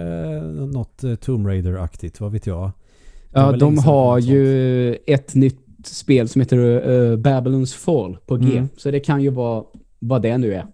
[0.51, 2.71] något eh, Tomb Raider-aktigt, vad vet jag.
[3.33, 5.03] Ja, de har ju sånt.
[5.07, 8.57] ett nytt spel som heter uh, Babylons Fall på G.
[8.57, 8.69] Mm.
[8.77, 9.63] Så det kan ju vara
[9.99, 10.65] vad det nu är.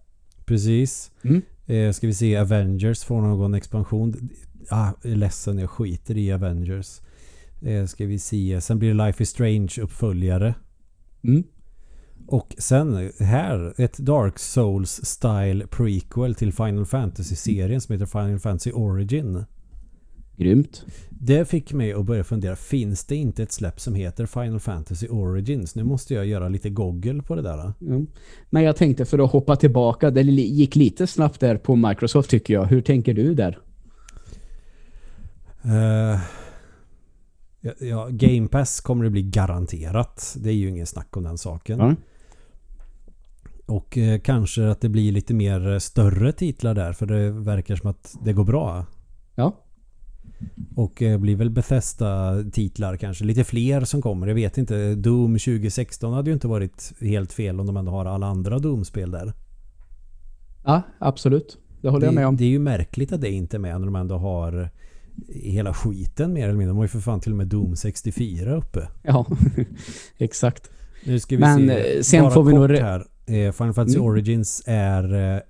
[0.46, 1.12] Precis.
[1.24, 1.41] Mm.
[1.65, 4.30] Eh, ska vi se Avengers får någon expansion.
[4.70, 7.02] Ah, ledsen, jag skiter i Avengers.
[7.62, 8.62] Eh, ska vi se.
[8.62, 10.56] Sen blir det Life is Strange uppföljare.
[11.24, 11.43] Mm.
[12.28, 18.72] Och sen här ett Dark Souls style prequel till Final Fantasy-serien som heter Final Fantasy
[18.72, 19.46] Origin.
[20.38, 20.86] Grymt.
[21.10, 25.08] Det fick mig att börja fundera, finns det inte ett släpp som heter Final Fantasy
[25.08, 25.76] Origins?
[25.76, 27.74] Nu måste jag göra lite goggle på det där.
[27.82, 28.08] Mm.
[28.50, 32.54] Men jag tänkte för att hoppa tillbaka, det gick lite snabbt där på Microsoft tycker
[32.54, 32.66] jag.
[32.66, 33.60] Hur tänker du där?
[35.66, 36.20] Uh,
[37.62, 40.36] ja, ja, Game Pass kommer det bli garanterat.
[40.40, 41.82] Det är ju ingen snack om den saken.
[41.82, 41.96] Mm.
[43.67, 47.75] Och eh, kanske att det blir lite mer eh, större titlar där för det verkar
[47.75, 48.86] som att det går bra.
[49.36, 49.63] Ja.
[50.75, 53.25] Och eh, blir väl Bethesda-titlar kanske.
[53.25, 54.27] Lite fler som kommer.
[54.27, 54.95] Jag vet inte.
[54.95, 59.12] Doom 2016 hade ju inte varit helt fel om de ändå har alla andra Doom-spel
[59.12, 59.34] där.
[60.65, 61.58] Ja, absolut.
[61.82, 62.38] Det håller det, jag med om.
[62.38, 64.69] Det är ju märkligt att det inte är med när de ändå har
[65.27, 66.69] hela skiten mer eller mindre.
[66.69, 68.88] De har ju för fan till och med Doom 64 uppe.
[69.01, 69.25] Ja,
[70.17, 70.71] exakt.
[71.06, 72.03] Nu ska vi Men se.
[72.03, 72.71] sen Bara får vi nog...
[72.71, 73.06] här.
[73.28, 74.08] Eh, Final Fantasy Mm.
[74.08, 75.42] Origins är eh,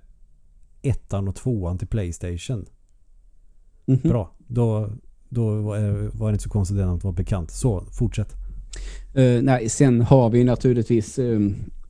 [0.82, 2.66] ettan och tvåan till Playstation.
[3.86, 4.00] Mhm.
[4.02, 4.34] Bra.
[4.46, 4.88] Då,
[5.28, 7.50] då var eh, var det inte så konstigt att det var bekant.
[7.50, 8.34] Så, fortsätt.
[9.14, 11.40] Eh, nej, sen har vi naturligtvis eh,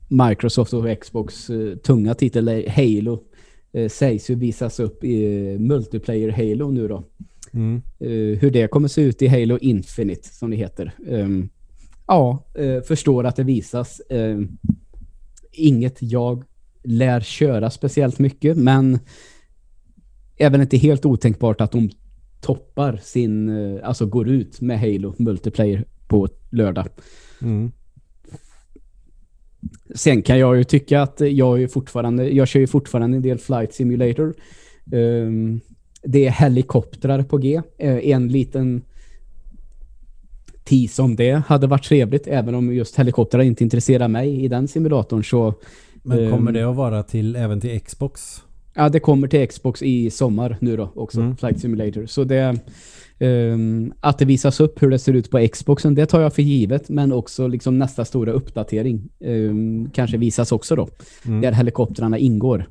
[0.07, 3.23] Microsoft och Xbox eh, tunga titel Halo
[3.71, 7.03] eh, sägs ju visas upp i multiplayer Halo nu då.
[7.53, 7.81] Mm.
[8.39, 10.93] Hur det kommer se ut i Halo Infinite som det heter.
[11.07, 11.49] Ehm,
[12.07, 12.43] ja,
[12.87, 14.01] förstår att det visas.
[14.09, 14.57] Ehm,
[15.51, 16.43] inget jag
[16.83, 18.99] lär köra speciellt mycket men
[20.37, 21.89] även inte helt otänkbart att de
[22.41, 26.87] toppar sin, eh, alltså går ut med Halo multiplayer på lördag.
[27.41, 27.71] Mm.
[29.95, 33.37] Sen kan jag ju tycka att jag är fortfarande, jag kör ju fortfarande en del
[33.37, 34.33] flight simulator.
[34.91, 35.59] Ehm,
[36.03, 37.61] det är helikoptrar på G.
[37.77, 38.81] Eh, en liten
[40.69, 44.67] tease om det hade varit trevligt, även om just helikoptrar inte intresserar mig i den
[44.67, 45.53] simulatorn så
[46.03, 46.53] Men kommer Ehm.
[46.53, 48.43] det att vara till även till Xbox?
[48.73, 51.37] Ja, det kommer till Xbox i sommar nu då också, Mm.
[51.37, 52.05] Flight Simulator.
[52.05, 52.55] Så det
[53.19, 56.41] ehm, att det visas upp hur det ser ut på Xboxen, det tar jag för
[56.41, 56.89] givet.
[56.89, 60.87] Men också liksom nästa stora uppdatering ehm, kanske visas också då.
[61.25, 61.41] Mm.
[61.41, 62.69] Där helikoptrarna ingår.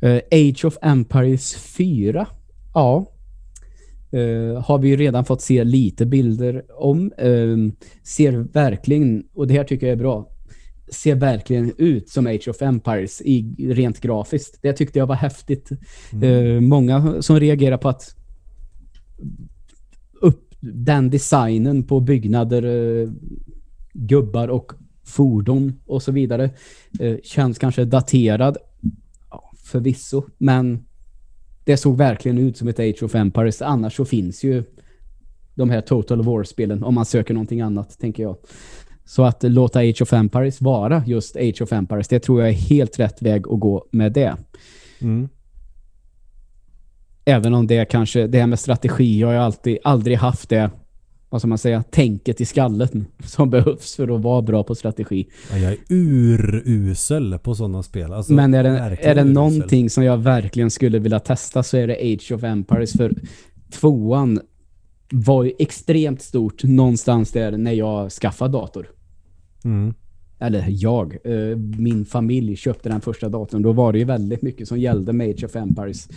[0.00, 2.26] Eh, Age of Empires 4,
[2.74, 3.06] ja.
[4.10, 7.12] Eh, har vi ju redan fått se lite bilder om.
[7.18, 10.28] Ehm, ser verkligen, och det här tycker jag är bra,
[10.92, 14.58] ser verkligen ut som Age of Empires i rent grafiskt.
[14.62, 15.70] Det tyckte jag var häftigt.
[16.12, 16.56] Mm.
[16.56, 18.14] Eh, många som reagerar på att
[20.20, 23.08] upp den designen på byggnader, eh,
[23.92, 24.72] gubbar och
[25.04, 26.50] fordon och så vidare
[27.22, 28.56] känns kanske daterad.
[29.30, 30.87] Ja, förvisso, men
[31.68, 33.62] det såg verkligen ut som ett Age of Empires.
[33.62, 34.64] Annars så finns ju
[35.54, 38.36] de här Total War-spelen om man söker någonting annat, tänker jag.
[39.04, 42.52] Så att låta Age of Empires vara just Age of Empires, det tror jag är
[42.52, 44.36] helt rätt väg att gå med det.
[45.00, 45.28] Mm.
[47.24, 50.70] Även om det kanske, det här med strategi, jag har alltid, aldrig haft det,
[51.30, 55.28] vad ska man säga, tänket i skallen som behövs för att vara bra på strategi.
[55.50, 58.12] Ja, jag är urusel på sådana spel.
[58.12, 59.32] Alltså, Men är det, är det urusel.
[59.32, 63.14] någonting som jag verkligen skulle vilja testa så är det Age of Empires för
[63.72, 64.40] tvåan
[65.12, 68.90] var ju extremt stort någonstans där när jag skaffade dator.
[69.64, 69.94] Mm.
[70.40, 73.62] Eller jag, eh, min familj köpte den första datorn.
[73.62, 76.08] Då var det ju väldigt mycket som gällde med Age of Empires.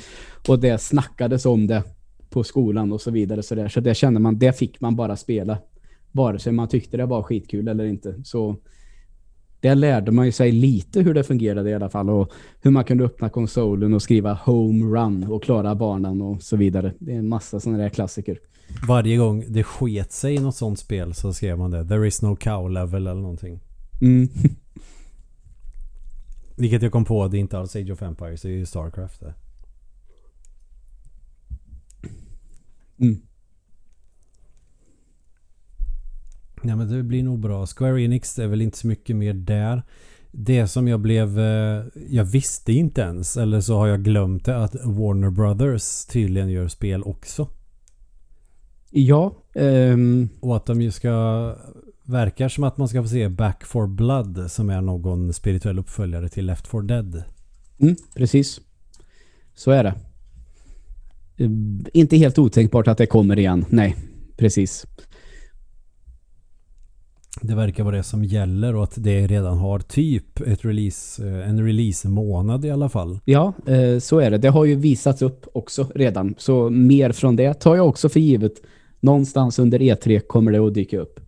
[0.47, 1.83] Och det snackades om det
[2.31, 3.43] på skolan och så vidare.
[3.43, 3.67] Så, där.
[3.67, 5.57] så det kände man, det fick man bara spela.
[6.11, 8.15] Vare sig man tyckte det var skitkul eller inte.
[8.23, 8.55] Så
[9.59, 12.09] där lärde man ju sig lite hur det fungerade i alla fall.
[12.09, 16.57] Och hur man kunde öppna konsolen och skriva home run och klara banan och så
[16.57, 16.93] vidare.
[16.99, 18.39] Det är en massa sådana där klassiker.
[18.87, 21.85] Varje gång det sket sig i något sånt spel så skrev man det.
[21.85, 23.59] There is no cow level eller någonting.
[24.01, 24.29] Mm.
[26.55, 29.19] Vilket jag kom på, det är inte alls Age of Empires, det är ju Starcraft
[29.19, 29.33] det.
[33.01, 33.21] Mm.
[36.63, 37.65] Ja men det blir nog bra.
[37.67, 39.83] Square Enix är väl inte så mycket mer där.
[40.31, 41.39] Det som jag blev...
[41.39, 46.49] eh, Jag visste inte ens, eller så har jag glömt det, att Warner Brothers tydligen
[46.49, 47.47] gör spel också.
[48.89, 51.55] Ja, ehm, Och att de ju ska...
[52.03, 56.29] Verkar som att man ska få se Back for Blood som är någon spirituell uppföljare
[56.29, 57.23] till Left for Dead.
[57.79, 58.61] Mm, precis.
[59.55, 59.93] Så är det.
[61.41, 61.49] Eh,
[61.93, 63.65] Inte helt otänkbart att det kommer igen.
[63.69, 63.95] Nej,
[64.37, 64.85] precis.
[67.41, 71.49] Det verkar vara det som gäller och att det redan har typ ett release, eh,
[71.49, 73.19] en release-månad i alla fall.
[73.25, 74.37] Ja, eh, så är det.
[74.37, 76.35] Det har ju visats upp också redan.
[76.37, 78.53] Så mer från det tar jag också för givet.
[78.99, 81.19] Någonstans under E3 kommer det att dyka upp.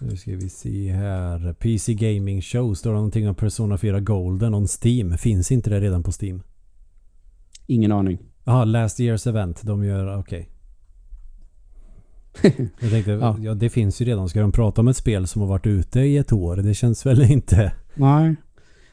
[0.00, 1.52] Nu ska vi se här.
[1.52, 2.74] PC Gaming Show.
[2.74, 5.18] Står det någonting om Persona 4 Golden on Steam?
[5.18, 6.42] Finns inte det redan på Steam?
[7.70, 8.18] Ingen aning.
[8.44, 9.62] Jaha, Last Year's Event.
[9.62, 10.18] De gör...
[10.18, 10.48] Okej.
[12.80, 13.36] Jag tänkte, Ja.
[13.40, 13.54] ja.
[13.54, 14.28] det finns ju redan.
[14.28, 16.56] Ska de prata om ett spel som har varit ute i ett år?
[16.56, 18.36] Det känns väl inte Nej.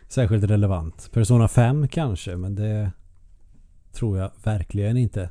[0.08, 1.10] särskilt relevant.
[1.13, 2.92] Persona 5 kanske, men det
[3.94, 5.30] tror jag verkligen inte.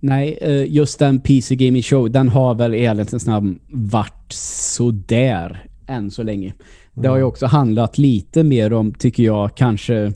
[0.00, 5.66] Nej, eh, just den PC Gaming Show, den har väl i ärlighetens namn varit sådär
[5.86, 6.54] än så länge.
[6.94, 10.12] Det har ju också handlat lite mer om, tycker jag, kanske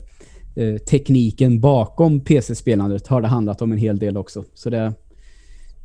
[0.59, 4.43] eh, tekniken bakom PC-spelandet har det handlat om en hel del också.
[4.53, 4.93] Så det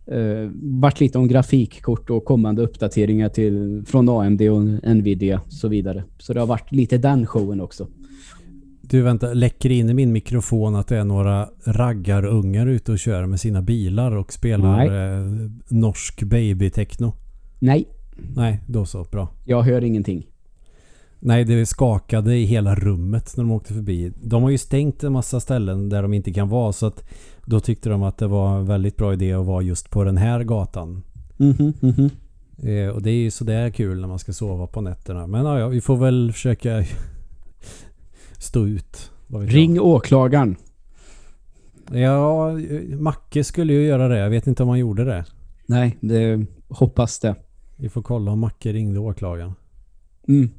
[0.07, 4.65] eh, varit lite om grafikkort och kommande uppdateringar till, från AMD och
[4.97, 6.05] Nvidia och så vidare.
[6.19, 7.87] Så det har varit lite den showen också.
[8.81, 13.27] Du vänta, läcker in i min mikrofon att det är några raggarungar ute och kör
[13.27, 17.13] med sina bilar och spelar eh, norsk baby-techno?
[17.59, 17.89] Nej,
[18.37, 19.05] Nej, då så.
[19.05, 19.29] Bra.
[19.45, 20.27] jag hör ingenting.
[21.27, 24.13] Nej, det skakade i hela rummet när de åkte förbi.
[24.23, 27.05] De har ju stängt en massa ställen där de inte kan vara så att
[27.45, 30.17] då tyckte de att det var en väldigt bra idé att vara just på den
[30.17, 31.03] här gatan.
[31.37, 32.11] Mhm, mhm.
[32.59, 35.27] Eh, och det är ju sådär kul när man ska sova på nätterna.
[35.27, 36.85] Men ja, vi får väl försöka
[38.39, 39.11] stå ut.
[39.27, 39.55] Vet jag.
[39.55, 40.57] Ring åklagaren.
[41.93, 42.53] Ja,
[42.99, 44.19] Macke skulle ju göra det.
[44.19, 45.25] Jag vet inte om han gjorde det.
[45.67, 47.35] Nej, det hoppas det.
[47.77, 49.53] Vi får kolla om Macke ringde åklagaren.
[50.29, 50.51] Mm.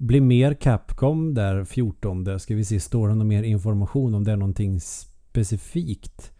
[0.00, 2.40] Blir mer Capcom där 14.
[2.40, 6.32] Ska vi se, står det någon mer information om det är någonting specifikt?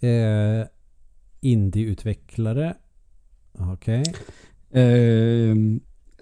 [0.00, 0.66] Eh,
[1.40, 2.74] Indieutvecklare.
[3.52, 4.02] Okej.
[4.70, 5.56] Eh,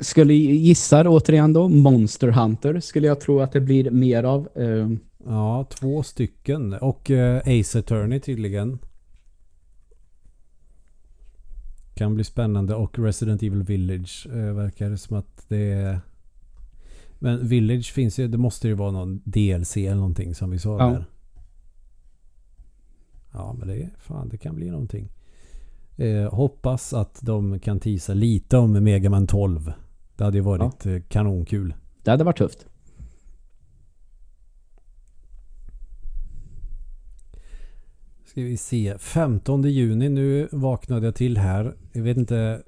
[0.01, 4.49] skulle gissa återigen då, Monster Hunter skulle jag tro att det blir mer av.
[4.55, 4.88] Eh,
[5.25, 6.73] Ja, två stycken.
[6.73, 8.79] Och eh, Ace Attorney tydligen.
[11.95, 12.75] Kan bli spännande.
[12.75, 16.01] Och Resident Evil Village eh, verkar det som att det är...
[17.18, 20.78] Men Village finns ju, det måste ju vara någon DLC eller någonting som vi sa
[20.78, 20.87] Ja.
[20.90, 21.04] där.
[23.33, 25.08] Ja men det, fan, det kan bli någonting.
[25.96, 29.73] Eh, hoppas att de kan tisa lite om Mega Man 12.
[30.16, 31.75] Det hade ju varit eh, kanonkul.
[32.02, 32.66] det hade varit tufft.
[38.25, 38.94] Ska vi se.
[38.98, 40.08] 15 juni.
[40.08, 41.75] Nu vaknade jag till här.
[41.92, 42.62] Jag vet inte.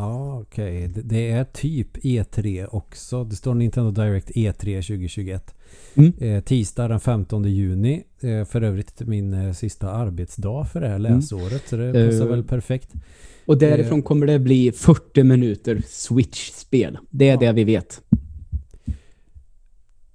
[0.00, 0.88] Ja, okej.
[0.88, 3.24] Det, det är typ E3 också.
[3.24, 5.54] Det står Nintendo Direct E E3 2021.
[5.94, 6.12] Mm.
[6.20, 8.02] Eh, tisdag den 15 juni.
[8.20, 11.68] Eh, för övrigt min eh, sista arbetsdag för det här läsåret.
[11.68, 12.92] Så det passar Eh, väl perfekt.
[13.46, 16.98] Och därifrån kommer det bli 40 minuter Switch-spel.
[17.10, 17.40] Det är Ja.
[17.40, 18.00] det vi vet.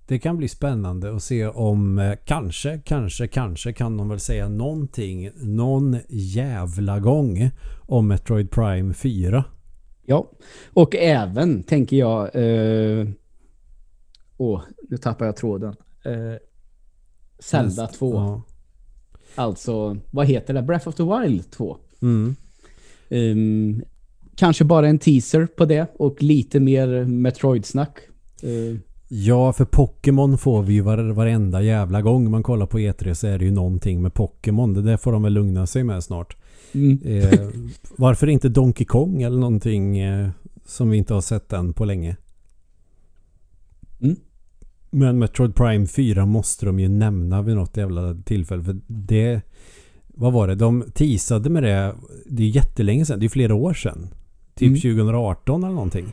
[0.08, 4.50] Det kan bli spännande att se om eh, kanske, kanske, kanske kan de väl säga
[4.50, 7.50] någonting någon jävla gång
[7.82, 9.44] om Metroid Prime 4.
[10.06, 10.32] Ja,
[10.74, 12.36] och även tänker jag...
[12.36, 13.08] Eh,
[14.38, 15.76] åh, nu tappar jag tråden.
[16.06, 16.14] Eh,
[17.40, 18.14] Zelda Näst- 2.
[18.16, 18.42] Ja.
[19.36, 20.62] Alltså, vad heter det?
[20.62, 21.78] Breath of the Wild 2.
[22.02, 22.36] Mm.
[23.10, 23.84] Ehm,
[24.36, 27.98] kanske bara en teaser på det och lite mer Metroid-snack.
[28.44, 28.78] Eh,
[29.08, 33.28] Ja, för Pokémon får vi ju var, varenda jävla gång man kollar på E3 så
[33.28, 34.74] är det ju någonting med Pokémon.
[34.74, 36.38] Det där får de väl lugna sig med snart.
[36.76, 37.00] Mm.
[37.04, 37.50] Eh,
[37.98, 40.30] varför inte Donkey Kong eller någonting eh,
[40.66, 42.18] som vi inte har sett än på länge?
[44.02, 44.16] Mm.
[44.90, 48.64] Men Metroid Prime 4 måste de ju nämna vid något jävla tillfälle.
[48.64, 49.42] För det...
[50.08, 50.56] Vad var det?
[50.56, 51.96] De teasade med det.
[52.26, 53.20] Det är jättelänge sedan.
[53.20, 54.08] Det är flera år sedan.
[54.56, 54.82] Typ Mm.
[54.82, 56.06] 2018 eller någonting.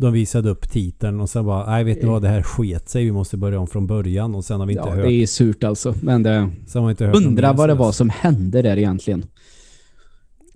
[0.00, 3.04] De visade upp titeln och sen bara, nej vet ni vad, det här sket sig.
[3.04, 5.04] Vi måste börja om från början och sen har vi inte Ja, hört.
[5.04, 5.94] det är surt alltså.
[6.02, 9.24] Men det, Sen har vi inte hört undra vad det var som hände där egentligen.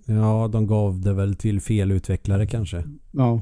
[0.05, 2.83] Ja, de gav det väl till fel utvecklare kanske.
[3.11, 3.41] Ja.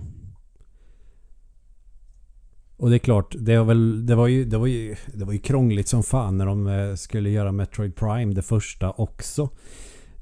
[2.77, 5.33] Och det är klart, det var, väl, det var, ju, det var, ju, det var
[5.33, 9.49] ju krångligt som fan när de eh, skulle göra Metroid Prime, det första också.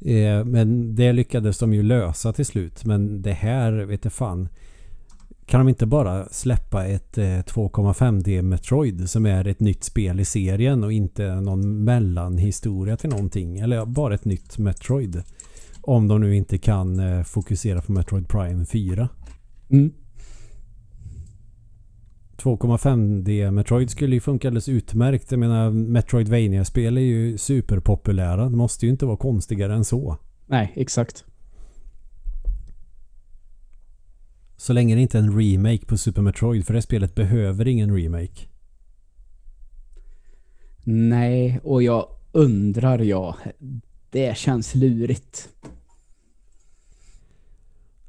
[0.02, 2.86] Eh, Men det lyckades de ju lösa till slut.
[2.86, 4.50] Men det här, vet du fan.
[5.50, 10.26] Kan de inte bara släppa ett eh, 2,5D Metroid som är ett nytt spel i
[10.26, 13.60] serien och inte någon mellanhistoria till någonting?
[13.60, 15.24] Eller bara ett nytt Metroid.
[15.82, 19.10] Om de nu inte kan eh, fokusera på Metroid Prime 4.
[19.70, 19.92] Mm.
[22.38, 25.32] 2,5D Metroid skulle ju funka alldeles utmärkt.
[25.32, 28.50] Jag menar Metroidvania-spel är ju superpopulära.
[28.50, 30.18] Det måste ju inte vara konstigare än så.
[30.48, 31.26] Nej, exakt.
[34.62, 36.66] Så länge det inte är en remake på Super Metroid.
[36.68, 38.48] För det spelet behöver ingen remake.
[40.84, 43.36] Nej, och jag undrar ja.
[44.12, 45.50] Det känns lurigt.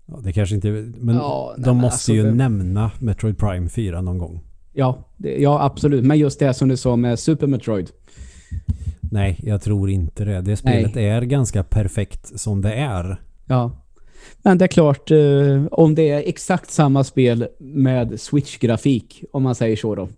[0.07, 0.69] Ja, det kanske inte...
[0.99, 4.41] Men Ja, nej, de men måste alltså ju det- nämna Metroid Prime 4 någon gång.
[4.73, 6.05] Ja, det, ja, absolut.
[6.05, 7.91] Men just det som du sa med Super Metroid.
[9.01, 10.41] Nej, jag tror inte det.
[10.41, 13.23] Det spelet är ganska perfekt som det är.
[13.47, 13.73] Ja.
[14.43, 19.55] Men det är klart, eh, om det är exakt samma spel med Switch-grafik, om man
[19.55, 20.09] säger så då.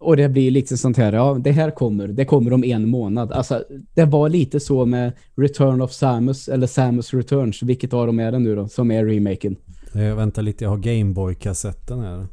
[0.00, 3.32] Och det blir lite sånt här, ja, det här kommer, det kommer om en månad.
[3.32, 3.64] Alltså,
[3.94, 8.32] det var lite så med Return of Samus, eller Samus Returns, vilket av dem är
[8.32, 9.56] det nu då, som är remaken?
[9.94, 12.26] Eh, vänta lite, jag har Gameboy-kassetten här.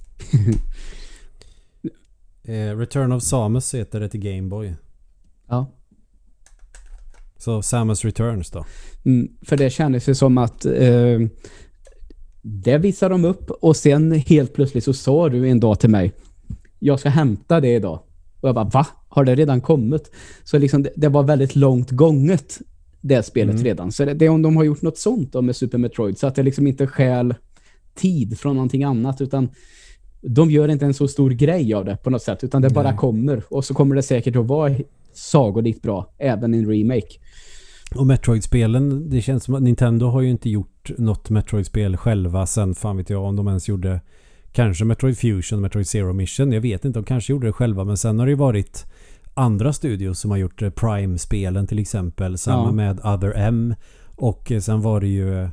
[2.53, 4.73] eh, Return of Samus heter det till Gameboy.
[5.47, 5.67] Ja.
[7.43, 8.65] Så Samus Returns då.
[9.05, 11.19] Mm, för det kändes ju som att eh,
[12.41, 16.13] det visade de upp och sen helt plötsligt så sa du en dag till mig
[16.83, 17.99] jag ska hämta det idag.
[18.41, 18.87] Och jag bara, va?
[19.07, 20.11] Har det redan kommit?
[20.43, 22.61] Så liksom det, det var väldigt långt gånget
[23.01, 23.65] det spelet Mm.
[23.65, 23.91] redan.
[23.91, 26.27] Så det, det är om de har gjort något sånt då med Super Metroid så
[26.27, 27.35] att det liksom inte stjäl
[27.95, 29.49] tid från någonting annat utan
[30.21, 32.89] de gör inte en så stor grej av det på något sätt utan det bara
[32.89, 32.97] Nej.
[32.97, 34.75] kommer och så kommer det säkert att vara
[35.13, 37.19] sagolikt bra även i en remake.
[37.95, 42.75] Och Metroid-spelen, det känns som att Nintendo har ju inte gjort något Metroid-spel själva sen
[42.75, 44.01] fan vet jag om de ens gjorde
[44.51, 46.51] kanske Metroid Fusion, Metroid Zero Mission.
[46.51, 48.85] Jag vet inte, de kanske gjorde det själva men sen har det ju varit
[49.33, 52.37] andra studios som har gjort eh, Prime-spelen till exempel.
[52.37, 52.71] Samma Ja.
[52.71, 53.75] med Other M.
[54.15, 55.49] Och eh, sen var det ju eh,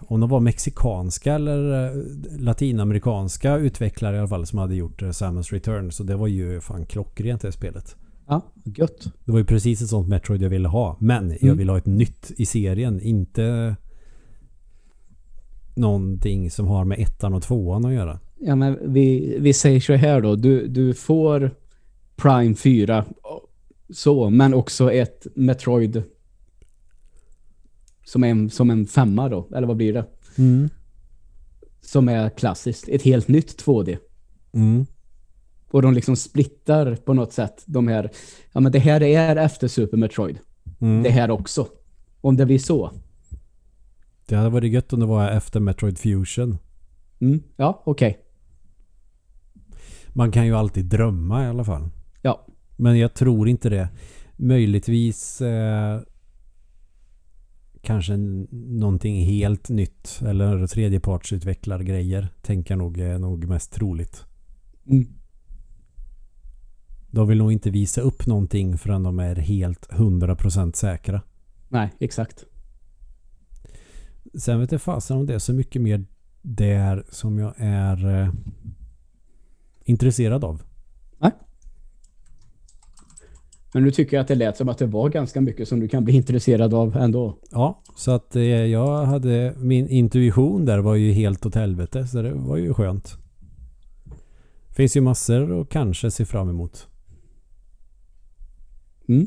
[0.00, 1.92] om de var mexikanska eller
[2.38, 5.92] latinamerikanska utvecklare i alla fall som hade gjort Samus Return.
[5.92, 7.96] Så det var ju fan klockrent det spelet.
[8.32, 9.04] Ja, gött.
[9.24, 10.96] Det var ju precis ett sånt Metroid jag ville ha.
[11.00, 11.58] Men jag Mm.
[11.58, 13.00] vill ha ett nytt i serien.
[13.00, 13.76] Inte
[15.74, 18.18] någonting som har med ettan och tvåan att göra.
[18.38, 20.36] Ja, men vi, vi säger så här då.
[20.36, 21.50] Du, du får
[22.16, 23.04] Prime 4
[23.90, 26.02] så, men också ett Metroid
[28.04, 29.48] som en, som en femma då.
[29.56, 30.04] Eller vad blir det?
[31.80, 32.88] Som är klassiskt.
[32.88, 33.98] Ett helt nytt 2D.
[34.52, 34.86] Mm.
[35.72, 38.10] Och de liksom splittar på något sätt de här.
[38.52, 40.38] Ja, men det här är efter Super Metroid.
[40.80, 41.02] Mm.
[41.02, 41.66] Det här också.
[42.20, 42.90] Om det blir så.
[44.26, 46.58] Det hade varit gött om det var efter Metroid Fusion.
[47.20, 48.18] Mm, ja, okej.
[50.08, 51.88] Man kan ju alltid drömma i alla fall.
[52.22, 52.46] Ja.
[52.76, 53.88] Men jag tror inte det.
[54.36, 56.00] Möjligtvis eh,
[57.82, 64.24] kanske någonting helt nytt eller tredjepartsutvecklargrejer tänker jag nog är nog mest troligt.
[64.86, 65.21] Mm.
[67.12, 71.22] De vill nog inte visa upp någonting förrän de är helt 100% säkra.
[71.68, 72.44] Nej, exakt.
[74.34, 76.04] Sen vet jag fasen om det är så mycket mer
[76.42, 78.22] där som jag är...
[78.22, 78.28] eh,
[79.84, 80.62] intresserad av.
[83.74, 85.88] Men nu tycker jag att det lät som att det var ganska mycket som du
[85.88, 87.38] kan bli intresserad av ändå.
[87.50, 92.22] Ja, så att eh, jag hade min intuition där var ju helt åt helvete så
[92.22, 93.16] det var ju skönt.
[94.70, 96.88] Finns ju massor att kanske se fram emot.
[99.08, 99.26] Mm.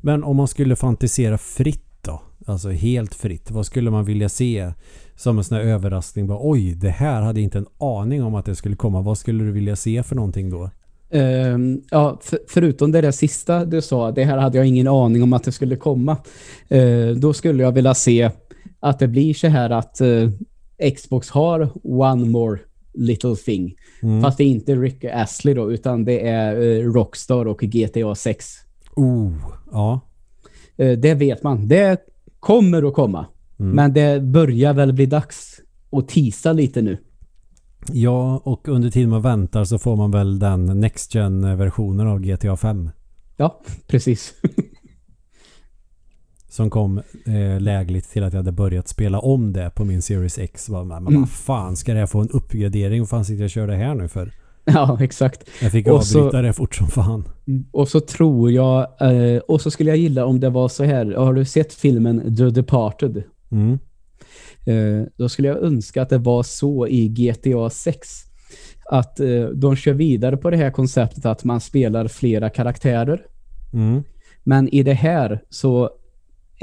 [0.00, 2.22] Men om man skulle fantisera fritt då?
[2.46, 3.50] Alltså helt fritt.
[3.50, 4.72] Vad skulle man vilja se
[5.16, 6.26] som en sån här överraskning?
[6.26, 9.02] Bara, Oj, det här hade jag inte en aning om att det skulle komma.
[9.02, 10.70] Vad skulle du vilja se för någonting då?
[11.10, 15.22] Um, ja, för, förutom det där sista du sa, det här hade jag ingen aning
[15.22, 16.16] om att det skulle komma.
[16.72, 18.30] Uh, då skulle jag vilja se
[18.80, 20.30] att det blir så här att uh,
[20.96, 22.58] Xbox har one more
[22.94, 23.74] little thing.
[24.02, 24.22] Mm.
[24.22, 28.54] Fast det är inte Rick Astley då, utan det är eh, Rockstar och GTA 6.
[28.96, 29.32] Oh,
[29.72, 30.00] ja.
[30.76, 31.68] Eh, det vet man.
[31.68, 32.00] Det
[32.40, 33.26] kommer att komma.
[33.58, 33.72] Mm.
[33.72, 36.98] Men det börjar väl bli dags att tisa lite nu.
[37.92, 42.56] Ja, och under tiden man väntar så får man väl den Next Gen-versionen av GTA
[42.56, 42.90] 5.
[43.36, 44.34] Ja, precis.
[46.54, 50.38] Som kom eh, lägligt till att jag hade börjat spela om det på min Series
[50.38, 50.68] X.
[50.68, 51.20] Bara, Men Mm.
[51.20, 53.00] vad fan, ska det få en uppgradering?
[53.00, 54.30] Vad fan sitter jag och kör det här nu för?
[54.64, 55.44] ja, exakt.
[55.62, 57.24] Jag fick Och så- avbryta det fort som fan.
[57.72, 61.06] Och så tror jag, eh, och så skulle jag gilla om det var så här,
[61.16, 63.22] har du sett filmen The Departed?
[63.50, 63.78] Mm.
[64.66, 68.08] Eh, då skulle jag önska att det var så i GTA 6.
[68.90, 73.22] Att eh, de kör vidare på det här konceptet att man spelar flera karaktärer.
[73.72, 74.02] Mm.
[74.44, 75.90] Men i det här så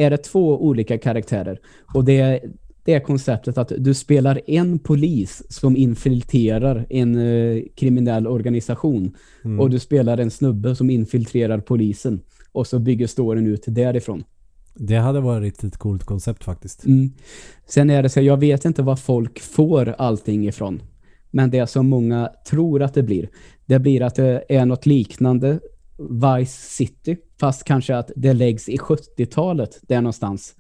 [0.02, 1.60] är det två olika karaktärer.
[1.94, 2.40] Och det är,
[2.84, 9.16] det är konceptet att du spelar en polis som infiltrerar en eh, kriminell organisation.
[9.46, 9.60] Mm.
[9.60, 12.22] Och du spelar en snubbe som infiltrerar polisen.
[12.52, 14.24] Och så bygger storyn ut därifrån.
[14.76, 16.86] Det hade varit ett coolt koncept faktiskt.
[16.86, 17.12] Mm.
[17.68, 20.82] Sen är det så, jag vet inte vad folk får allting ifrån.
[21.32, 23.30] Men det som många tror att det blir,
[23.66, 25.60] det blir att det är något liknande
[26.10, 30.56] Vice City, fast kanske att det läggs i 70-talet där någonstans.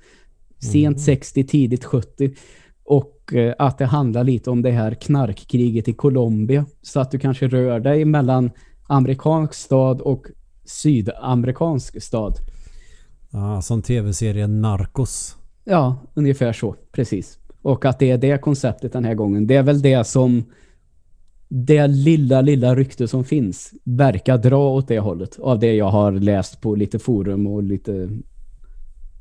[0.59, 2.31] Sent 60, tidigt 70.
[2.83, 6.65] Och eh, att det handlar lite om det här knarkkriget i Colombia.
[6.81, 8.51] Så att du kanske rör dig mellan
[8.87, 10.25] amerikansk stad och
[10.65, 12.37] sydamerikansk stad.
[13.31, 15.35] Ja, som tv-serien Narcos.
[15.63, 16.75] Ja, ungefär så.
[16.91, 17.39] Precis.
[17.61, 19.47] Och att det är det konceptet den här gången.
[19.47, 20.43] Det är väl det som
[21.53, 25.39] det lilla, lilla rykte som finns verkar dra åt det hållet.
[25.39, 28.09] Av det jag har läst på lite forum och lite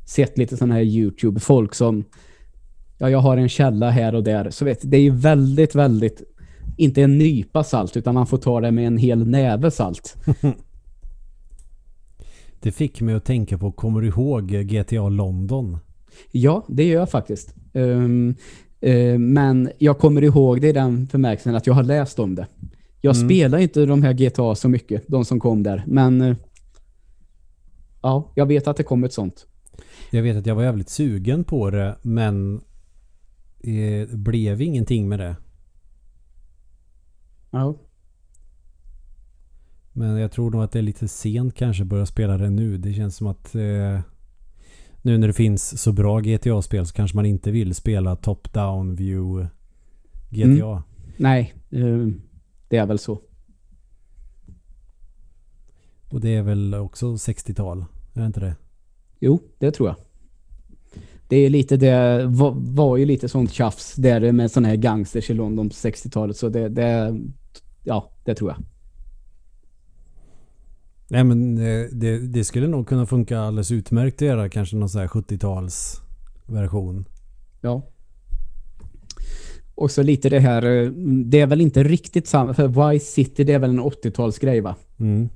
[0.06, 1.40] sett lite sådana här YouTube.
[1.40, 2.04] Folk som
[2.98, 4.50] ja, jag har en källa här och där.
[4.50, 6.22] Så vet det är ju väldigt, väldigt
[6.76, 10.16] inte en nypa salt utan man får ta det med en hel näve salt.
[12.62, 15.78] Det fick mig att tänka på, kommer du ihåg GTA London?
[16.30, 17.54] Ja, det gör jag faktiskt.
[17.72, 18.08] Eh,
[19.18, 22.46] men jag kommer ihåg det i den förmärkelsen att jag har läst om det.
[23.00, 23.28] Jag Mm.
[23.28, 25.84] spelar inte de här GTA så mycket, de som kom där.
[25.86, 26.36] Men eh,
[28.02, 29.46] ja, jag vet att det kom ett sånt.
[30.10, 32.60] Jag vet att jag var jävligt sugen på det men
[33.60, 35.36] eh, blev ingenting med det.
[37.50, 37.76] Ja.
[39.92, 42.78] Men jag tror nog att det är lite sent kanske att börja spela det nu.
[42.78, 44.00] Det känns som att eh,
[45.02, 49.48] nu när det finns så bra GTA-spel så kanske man inte vill spela top-down view
[50.30, 50.82] GTA.
[51.16, 52.06] Nej, eh,
[52.68, 53.20] det är väl så.
[56.10, 57.84] Och det är väl också 60-tal?
[58.14, 58.56] Är det inte det?
[59.20, 59.96] Jo, det tror jag.
[61.28, 65.30] Det är lite det, var, var ju lite sånt tjafs där med sådana här gangsters
[65.30, 66.36] i London på 60-talet.
[66.36, 67.20] Så det, det,
[67.84, 68.64] ja, det tror jag.
[71.10, 74.88] Nej men eh, det, det skulle nog kunna funka alldeles utmärkt att göra kanske någon
[74.88, 76.00] sån här 70-tals
[76.46, 77.04] version.
[77.60, 77.82] Ja.
[79.74, 80.90] Och så lite det här, eh,
[81.24, 84.76] det är väl inte riktigt samma, för Vice City det är väl en 80-talsgrej va?
[85.00, 85.28] Mm.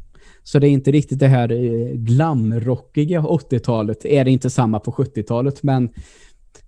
[0.43, 4.91] Så det är inte riktigt det här eh, glamrockiga 80-talet, är det inte samma på
[4.91, 5.89] 70-talet, men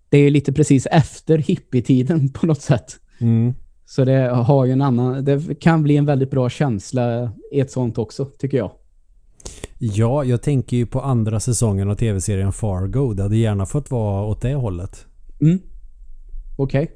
[0.08, 2.96] det är lite precis efter hippietiden på något sätt.
[3.18, 3.54] Mm.
[3.84, 7.70] Så det har ju en annan, det kan bli en väldigt bra känsla i ett
[7.70, 8.70] sånt också, tycker jag.
[9.78, 13.14] Ja, jag tänker ju på andra säsongen av tv-serien Fargo.
[13.14, 15.06] Det hade gärna fått vara åt det hållet.
[15.40, 15.58] Mm.
[16.56, 16.90] Okej.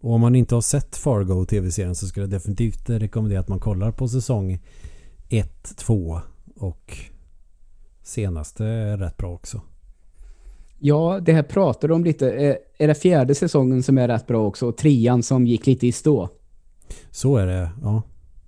[0.00, 3.58] Och om man inte har sett Fargo tv-serien så skulle jag definitivt rekommendera att man
[3.60, 4.58] kollar på säsong
[5.28, 6.20] 1, 2
[6.56, 6.96] och
[8.02, 9.60] senaste är rätt bra också.
[10.78, 12.30] Ja, det här pratar de om lite.
[12.30, 14.66] Är- Är det fjärde säsongen som är rätt bra också?
[14.68, 16.28] Och trean som gick lite i stå?
[17.10, 18.02] Så är det, ja.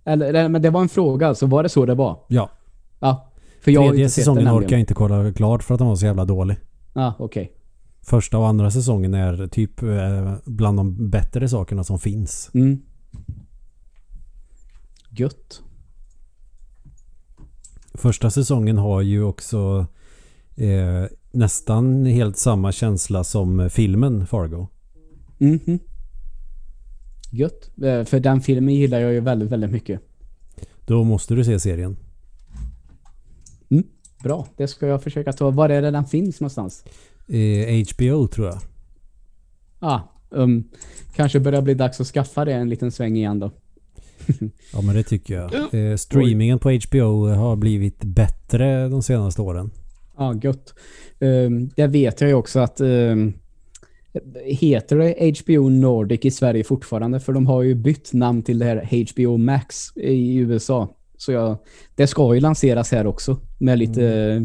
[0.05, 1.47] Eller, men det var en fråga alltså.
[1.47, 2.19] Var det så det var?
[2.29, 2.51] Ja,
[3.03, 3.29] Ja.
[3.61, 6.25] För jag tredje säsongen orkar jag inte kolla klart för att den var så jävla
[6.25, 6.57] dålig.
[6.93, 7.53] Ja, okej.
[8.03, 12.51] Första och andra säsongen är typ eh, bland de bättre sakerna som finns.
[12.55, 12.83] Mm.
[15.11, 15.63] Gött.
[17.95, 19.87] Första säsongen har ju också
[20.57, 24.69] eh, nästan helt samma känsla som filmen Fargo.
[25.39, 25.61] Mhm.
[25.67, 25.92] Gött.
[27.41, 30.01] Eh, För den filmen gillar jag ju väldigt, väldigt mycket.
[30.87, 31.97] Då måste du se serien.
[34.23, 35.51] Bra, det ska jag försöka ta.
[35.51, 36.85] Var är det den finns någonstans?
[37.29, 38.59] Eh, HBO tror jag.
[39.79, 40.65] Ah, um,
[41.17, 43.51] kanske börjar bli dags att skaffa det en liten sväng igen då.
[44.73, 45.75] Ja men det tycker jag.
[45.75, 49.71] Eh, streamingen på HBO har blivit bättre de senaste åren.
[50.17, 50.75] Ja, gött.
[51.19, 53.33] Um, det vet jag ju också att um,
[54.45, 57.21] heter det HBO Nordic i Sverige fortfarande?
[57.21, 60.97] För de har ju bytt namn till det här HBO Max i USA.
[61.17, 61.59] Så jag,
[61.95, 64.43] det ska ju lanseras här också med lite eh,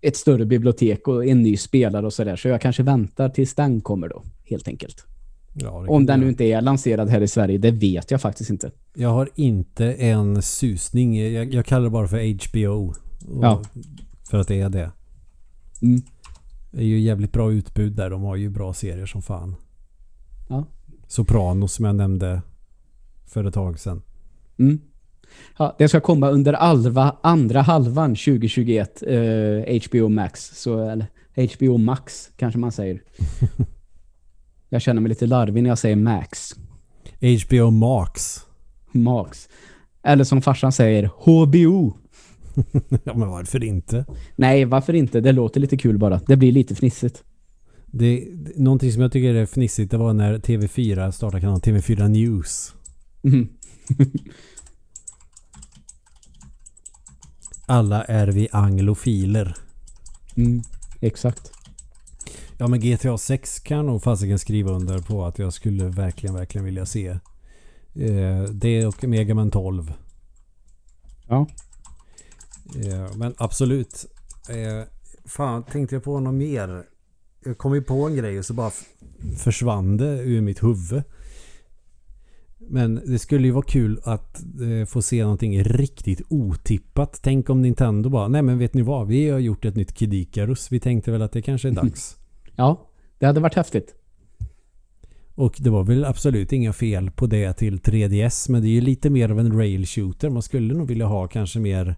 [0.00, 2.36] ett större bibliotek och en ny spelare och sådär.
[2.36, 5.06] Så jag kanske väntar tills den kommer då, helt enkelt.
[5.54, 8.70] Ja, Om den nu inte är lanserad här i Sverige, det vet jag faktiskt inte.
[8.94, 11.32] Jag har inte en susning.
[11.32, 12.94] Jag, jag kallar det bara för HBO.
[13.42, 13.62] Ja.
[14.30, 14.90] För att det är det.
[15.82, 16.02] Mm.
[16.70, 18.10] Det är ju jävligt bra utbud där.
[18.10, 19.56] De har ju bra serier som fan.
[20.48, 20.64] Ja.
[21.06, 22.42] Sopranos som jag nämnde
[23.26, 24.02] för ett tag sedan.
[24.58, 24.80] Mm.
[25.58, 30.50] Ja, det ska komma under alva, andra halvan 2021, eh, HBO Max.
[30.54, 31.06] Så, eller
[31.56, 33.02] HBO Max kanske man säger.
[34.68, 36.54] jag känner mig lite larvig när jag säger Max.
[37.20, 38.40] HBO Max.
[38.92, 39.48] Max.
[40.02, 41.96] Eller som farsan säger, HBO.
[43.04, 44.04] ja men varför inte?
[44.36, 45.20] Nej, varför inte?
[45.20, 46.20] Det låter lite kul bara.
[46.26, 47.24] Det blir lite fnissigt.
[47.86, 52.08] Det, det, någonting som jag tycker är fnissigt det var när TV4 startade kanalen TV4
[52.08, 52.74] News.
[53.22, 53.48] Mm.
[57.66, 59.56] Alla är vi anglofiler.
[60.36, 60.62] Mm.
[61.00, 61.52] Exakt.
[62.58, 66.64] Ja men GTA 6 kan nog fasiken skriva under på att jag skulle verkligen, verkligen
[66.64, 67.08] vilja se.
[67.94, 69.92] Eh, det och Mega Man 12.
[71.28, 71.46] Ja.
[72.76, 74.06] Eh, men absolut.
[74.48, 74.86] Eh,
[75.24, 76.82] fan, tänkte jag på något mer?
[77.44, 78.70] Jag kom ju på en grej och så bara
[79.38, 81.02] försvann det ur mitt huvud.
[82.58, 87.20] Men det skulle ju vara kul att eh, få se någonting riktigt otippat.
[87.22, 89.08] Tänk om Nintendo bara, nej men vet ni vad?
[89.08, 90.72] Vi har gjort ett nytt Kid Icarus.
[90.72, 92.16] Vi tänkte väl att det kanske är dags.
[92.56, 93.94] Ja, det hade varit häftigt.
[95.34, 98.50] Och det var väl absolut inga fel på det till 3DS.
[98.50, 100.30] Men det är ju lite mer av en rail shooter.
[100.30, 101.96] Man skulle nog vilja ha kanske mer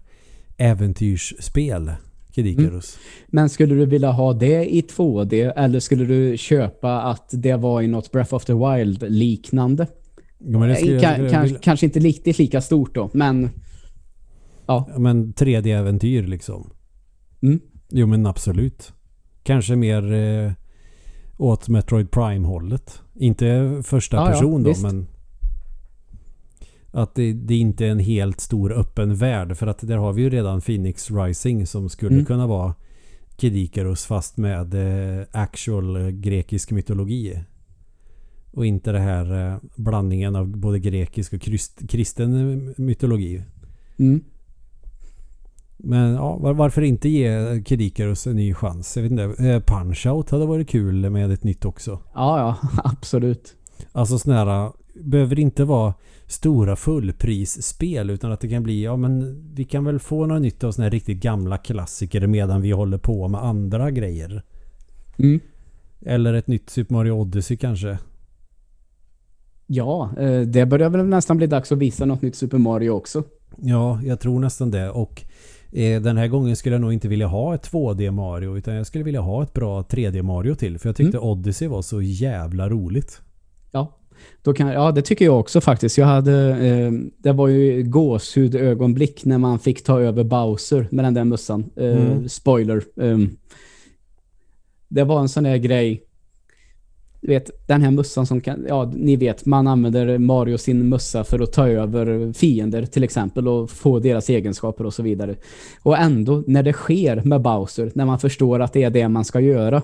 [0.57, 1.91] äventyrsspel.
[2.35, 2.97] Kid Icarus.
[3.27, 7.81] Men skulle du vilja ha det i 2D eller skulle du köpa att det var
[7.81, 9.87] i något Breath of the Wild liknande?
[10.39, 13.49] Ja, skulle jag vilja- kanske, kanske inte riktigt lika stort då, men
[14.65, 16.69] Ja, men 3D-äventyr liksom.
[17.41, 17.59] Mm.
[17.89, 18.93] Jo men absolut.
[19.43, 20.51] Kanske mer eh,
[21.37, 23.01] åt Metroid Prime-hållet.
[23.15, 24.83] Inte första Ja, ja, person då visst.
[24.83, 25.07] men
[26.95, 29.57] att det, det inte är en helt stor öppen värld.
[29.57, 32.25] För att där har vi ju redan Phoenix Rising som skulle Mm.
[32.25, 32.73] kunna vara
[33.35, 34.73] Kid Icarus fast med
[35.19, 37.39] eh, actual eh, grekisk mytologi.
[38.51, 43.43] Och inte det här eh, blandningen av både grekisk och krist, kristen eh, mytologi.
[43.99, 44.23] mm.
[45.77, 48.95] Men ja, var, varför inte ge Kid Icarus en ny chans?
[48.97, 49.23] Jag vet inte.
[49.23, 51.99] Eh, Punch-Out hade varit kul med ett nytt också.
[52.13, 53.55] ja, ja, absolut.
[53.91, 55.93] Alltså sådana här, behöver inte vara
[56.27, 60.63] stora fullprisspel utan att det kan bli, ja men vi kan väl få något nytt
[60.63, 64.43] av sådana här riktigt gamla klassiker medan vi håller på med andra grejer.
[65.17, 65.39] Mm.
[66.05, 67.97] Eller ett nytt Super Mario Odyssey kanske.
[69.67, 73.23] Ja, eh, det börjar väl nästan bli dags att visa något nytt Super Mario också.
[73.57, 74.89] Ja, jag tror nästan det.
[74.89, 75.23] Och
[75.71, 78.87] eh, den här gången skulle jag nog inte vilja ha ett 2D Mario utan jag
[78.87, 80.79] skulle vilja ha ett bra 3D Mario till.
[80.79, 83.21] För jag tyckte Odyssey var så jävla roligt.
[84.41, 85.97] Då kan, ja det tycker jag också faktiskt.
[85.97, 91.13] Jag hade, eh, det var ju gåshudögonblick när man fick ta över Bowser med den
[91.13, 91.65] där mössan.
[91.75, 92.29] Eh, Mm.
[92.29, 92.83] Spoiler.
[93.01, 93.29] ehm.
[94.87, 96.03] det var en sån där grej.
[97.21, 101.23] Du vet, den här mössan som kan, ja ni vet, man använder Mario sin mössa
[101.23, 105.35] för att ta över fiender till exempel och få deras egenskaper och så vidare.
[105.83, 109.25] Och ändå, när det sker med Bowser, när man förstår att det är det man
[109.25, 109.81] ska göra,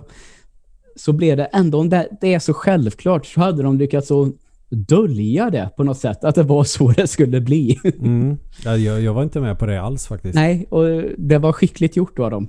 [0.99, 4.27] så blev det ändå, om det, det är så självklart, så hade de lyckats att
[4.69, 7.79] dölja det på något sätt, att det var så det skulle bli.
[7.99, 8.37] Mm.
[8.65, 10.35] Ja, jag, jag var inte med på det alls faktiskt.
[10.35, 10.85] Nej, och
[11.17, 12.47] det var skickligt gjort av dem.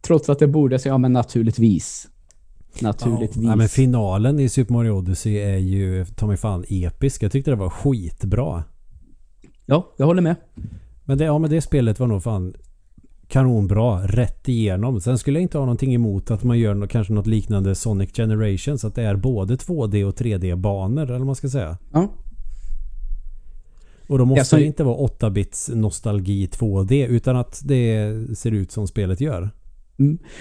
[0.00, 2.08] Trots att det borde säga, ja men naturligtvis.
[2.80, 3.44] Naturligtvis.
[3.44, 7.22] Ja, men finalen i Super Mario Odyssey är ju ta mig fan episk.
[7.22, 8.64] Jag tyckte det var skitbra.
[9.66, 10.36] ja, jag håller med.
[11.04, 12.54] Men det, ja, men det spelet var nog fan
[13.28, 15.00] kanonbra rätt igenom.
[15.00, 18.12] Sen skulle jag inte ha någonting emot att man gör något, kanske något liknande Sonic
[18.16, 18.84] Generations.
[18.84, 21.78] Att det är både 2D och 3D banor eller vad man ska säga.
[21.92, 22.08] Ja.
[24.08, 28.72] Och då måste som- det inte vara 8-bits nostalgi 2D utan att det ser ut
[28.72, 29.50] som spelet gör.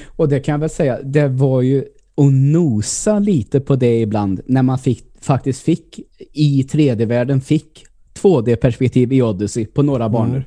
[0.07, 1.79] Och det kan jag väl säga, det var ju
[2.17, 5.99] att nosa lite på det ibland när man fick, faktiskt fick
[6.33, 7.83] i 3D-världen fick
[8.21, 10.43] 2D-perspektiv i Odyssey på några banor.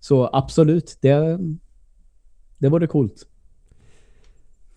[0.00, 1.38] Så absolut, det,
[2.58, 3.26] det var det coolt.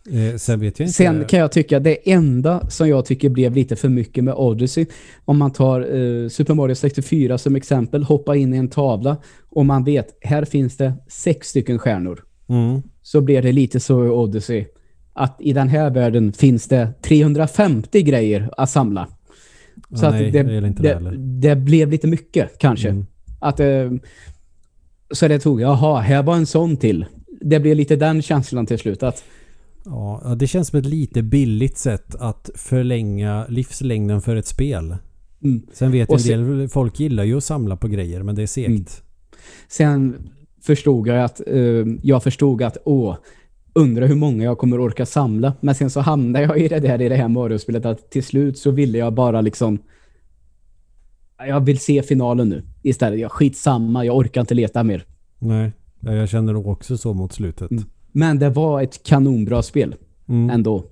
[0.09, 0.87] Eh, sen.
[0.87, 4.85] Sen kan jag tycka det enda som jag tycker blev lite för mycket med Odyssey,
[5.25, 9.17] om man tar eh, Super Mario 64 som exempel, hoppa in i en tavla
[9.49, 12.23] och man vet, här finns det sex stycken stjärnor.
[12.49, 12.81] Mm.
[13.01, 14.65] Så blir det lite så i Odyssey,
[15.13, 19.07] att i den här världen finns det 350 grejer att samla.
[19.95, 22.89] Så Ja, att nej, det, det det, det blev lite mycket kanske.
[22.89, 23.05] Mm.
[23.39, 23.91] Att, eh,
[25.11, 27.05] så det tog, jaha, här var en sån till.
[27.41, 29.03] Det blev lite den känslan till slut.
[29.03, 29.23] Att,
[29.85, 34.95] Ja, det känns som ett lite billigt sätt att förlänga livslängden för ett spel.
[35.43, 35.61] mm.
[35.73, 38.47] Sen vet jag en del folk gillar ju att samla på grejer men det är
[38.47, 38.69] segt.
[38.69, 38.85] Mm.
[39.67, 40.29] Sen
[40.61, 43.15] förstod jag att eh, jag förstod att åh,
[43.73, 45.53] undrar hur många jag kommer orka samla.
[45.59, 48.57] Men sen så hamnade jag i det där i det här Mario-spelet att till slut
[48.57, 49.79] så ville jag bara liksom
[51.47, 53.19] jag vill se finalen nu istället.
[53.19, 55.05] Jag skitsamma, jag orkar inte leta mer.
[55.39, 55.71] Nej,
[56.01, 57.71] ja, jag känner nog också så mot slutet.
[57.71, 57.83] Mm.
[58.11, 59.95] Men det var ett kanonbra spel
[60.27, 60.49] Mm.
[60.49, 60.85] ändå.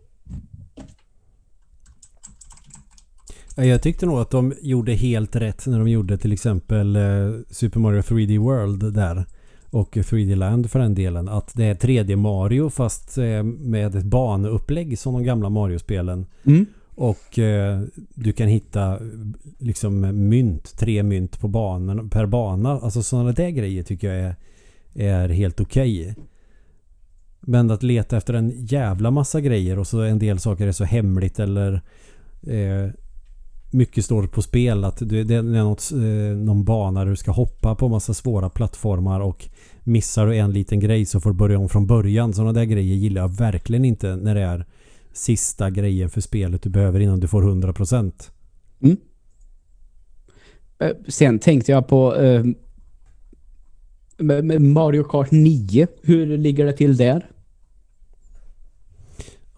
[3.56, 7.02] Ja, Jag tyckte nog att de gjorde helt rätt när de gjorde till exempel eh,
[7.50, 9.26] Super Mario 3D World där.
[9.72, 11.30] Och 3D Land för den delen.
[11.30, 16.26] Att det är 3D Mario fast eh, med ett baneupplägg som de gamla Mario-spelen.
[16.46, 16.66] Mm.
[16.96, 17.82] Och eh,
[18.14, 19.00] du kan hitta
[19.58, 20.00] liksom
[20.30, 22.70] mynt, tre mynt på banan, per bana.
[22.70, 24.36] Alltså sådana där grejer tycker jag är,
[24.94, 26.16] är helt okej.
[27.40, 30.84] Men att leta efter en jävla massa grejer och så en del saker är så
[30.84, 31.82] hemligt eller
[32.48, 32.90] eh,
[33.72, 34.84] mycket står på spel.
[34.84, 39.20] Att det är något, eh, någon bana där du ska hoppa på massa svåra plattformar
[39.20, 39.48] och
[39.84, 42.34] missar du en liten grej så får du börja om från början.
[42.34, 44.66] Sådana där grejer gillar jag verkligen inte när det är
[45.14, 48.32] sista grejen för spelet du behöver innan du får 100%.
[48.82, 48.98] Mm.
[50.80, 52.44] Eh, sen tänkte jag på eh,
[54.60, 55.88] Mario Kart 9.
[56.02, 57.30] Hur ligger det till där?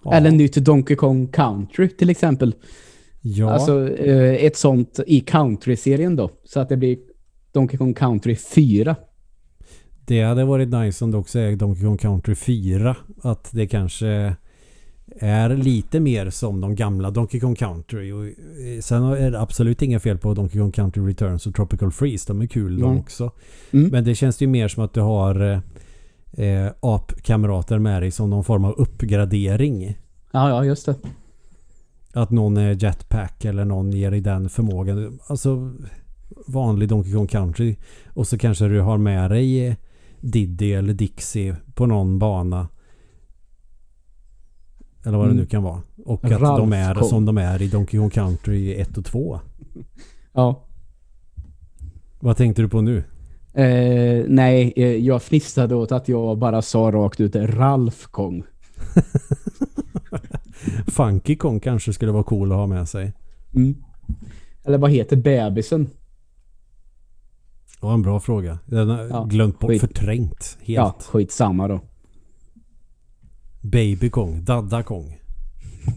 [0.03, 0.14] Ja.
[0.14, 2.55] Eller nytt Donkey Kong Country till exempel.
[3.22, 6.32] Ja, Alltså eh, ett sånt i Country-serien då.
[6.43, 6.97] Så att det blir
[7.51, 8.95] Donkey Kong Country 4.
[10.07, 12.97] det hade varit nice om det också är Donkey Kong Country 4.
[13.22, 14.36] Att det kanske
[15.20, 18.12] är lite mer som de gamla Donkey Kong Country.
[18.12, 21.91] Och eh, sen är det absolut inga fel på Donkey Kong Country Returns och Tropical
[21.91, 22.26] Freeze.
[22.28, 22.99] De är kul de Mm.
[22.99, 23.32] också.
[23.72, 23.89] Mm.
[23.91, 25.41] Men det känns ju mer som att du har
[26.38, 29.97] eh, eh, apkamrater med dig som någon form av uppgradering.
[30.32, 30.95] Ja, ja, just det.
[32.14, 35.20] Att någon är jetpack eller någon ger dig den förmågan.
[35.28, 35.72] Alltså
[36.47, 37.76] vanlig Donkey Kong Country.
[38.14, 39.76] Och så kanske du har med dig eh,
[40.22, 42.68] Diddy eller Dixie på någon bana.
[45.06, 45.38] Eller vad det Mm.
[45.41, 45.82] nu kan vara.
[46.06, 47.04] Och att Ralph de är Kong.
[47.10, 49.39] som de är i Donkey Kong Country 1 och 2.
[50.34, 50.64] Ja.
[52.20, 53.04] Vad tänkte du på nu?
[53.54, 58.43] Eh, nej, eh, jag fnissade åt att jag bara sa rakt ut Ralph Kong.
[60.88, 63.14] Funky Kong kanske skulle vara cool att ha med sig.
[63.56, 63.76] Mm.
[64.64, 65.89] Eller vad heter bebisen?
[67.80, 68.60] Det var en bra fråga.
[68.66, 69.70] Den har Ja, glömt bort.
[69.72, 69.82] skit.
[69.82, 70.58] Förträngt.
[70.62, 70.68] Helt.
[70.68, 71.80] Ja, skitsamma då.
[73.62, 74.43] Baby Kong.
[74.43, 75.18] Dadda Kong.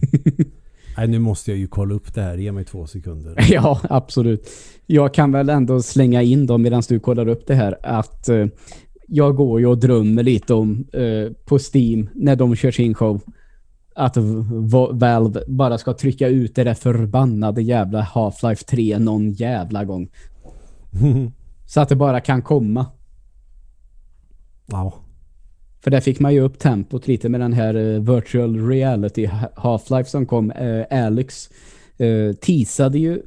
[0.96, 2.36] Nej, nu måste jag ju kolla upp det här.
[2.36, 3.36] Ge mig två sekunder.
[3.50, 4.50] Ja, absolut.
[4.86, 8.46] Jag kan väl ändå slänga in då medan du kollar upp det här att eh,
[9.06, 13.20] jag går ju och drömmer lite om eh, på Steam när de kör sin show
[13.94, 14.16] att
[14.90, 20.08] Valve bara ska trycka ut det där förbannade jävla Half-Life 3 någon jävla gång.
[21.66, 22.86] Så att det bara kan komma.
[24.66, 24.94] ja.
[25.85, 29.26] För där fick man ju upp tempot lite med den här eh, virtual reality
[29.57, 30.51] Half-Life som kom.
[30.51, 31.51] Eh, Alex
[31.99, 33.22] eh, teasade ju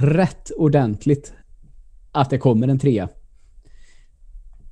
[0.00, 1.32] rätt ordentligt
[2.12, 3.08] att det kommer en trea.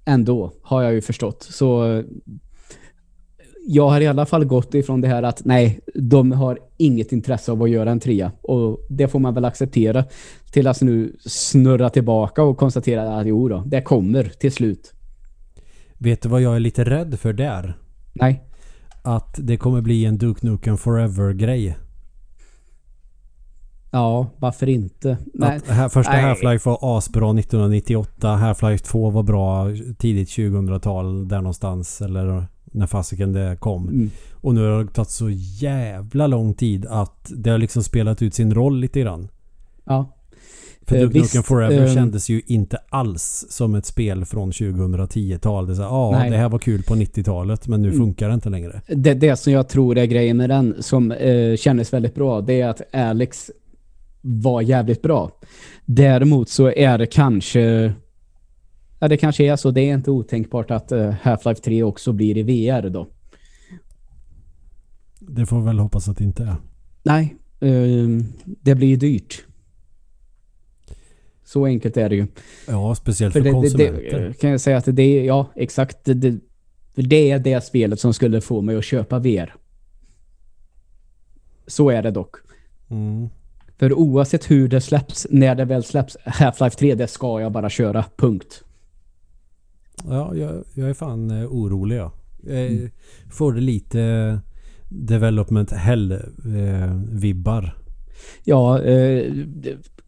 [0.04, 1.42] Ändå, har jag ju förstått.
[1.42, 2.02] Så
[3.66, 7.52] jag har i alla fall gått ifrån det här att nej, de har inget intresse
[7.52, 8.32] av att göra en trea.
[8.42, 10.04] Och det får man väl acceptera
[10.52, 14.95] till att nu snurra tillbaka och konstatera att jo då, det kommer till slut.
[15.98, 17.78] Vet du vad jag är lite rädd för där?
[18.12, 18.44] Nej.
[19.02, 21.76] Att det kommer bli en Duke Nukem Forever-grej.
[23.90, 25.18] Ja, varför inte?
[25.34, 25.56] Nej.
[25.56, 26.12] Att här, första.
[26.12, 28.36] Half-Life var asbra 1998.
[28.36, 29.66] Half-Life 2 var bra
[29.98, 32.00] tidigt 2000-tal där någonstans.
[32.00, 33.88] Eller när fasiken det kom.
[33.88, 34.10] Mm.
[34.32, 35.30] Och nu har det tagit så
[35.60, 39.28] jävla lång tid att det har liksom spelat ut sin roll lite grann.
[39.84, 40.15] Ja.
[40.86, 45.66] För Eh, Duke Nukem Forever ehm, kändes ju inte alls som ett spel från 2010-tal.
[45.66, 46.30] Det så ja, Nej.
[46.30, 48.00] det här var kul på 90-talet men nu Mm.
[48.00, 48.80] funkar det inte längre.
[48.88, 52.60] Det, det som jag tror är grejen med den som eh, kändes väldigt bra, det
[52.60, 53.50] är att Alex
[54.20, 55.30] var jävligt bra.
[55.84, 57.92] Däremot så är det kanske
[58.98, 59.70] ja, det kanske är så.
[59.70, 63.06] Det är inte otänkbart att eh, Half-Life 3 också blir i VR då.
[65.20, 66.56] Det får vi väl hoppas att det inte är.
[67.02, 69.44] Nej, eh, det blir ju dyrt.
[71.46, 72.26] Så enkelt är det ju.
[72.68, 74.28] Ja, speciellt För för, det, konsumenter.
[74.28, 76.38] det kan jag säga att det är, ja exakt, det, det,
[76.94, 79.54] för det är det spelet som skulle få mig att köpa VR.
[81.66, 82.36] Så är det dock.
[82.90, 83.28] Mm.
[83.78, 87.70] För oavsett hur det släpps, när det väl släpps, Half-Life 3, det ska jag bara
[87.70, 88.04] köra.
[88.16, 88.64] Punkt.
[90.08, 92.12] Ja, jag, jag är fan eh, orolig ja.
[92.42, 92.90] Jag Mm.
[93.30, 94.38] får det lite
[94.88, 97.76] development hell-vibbar.
[98.44, 99.32] Ja, eh,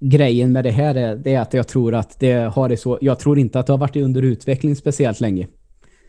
[0.00, 2.98] grejen med det här är, det är att jag tror att det har det så,
[3.00, 5.46] jag tror inte att det har varit under utveckling speciellt länge.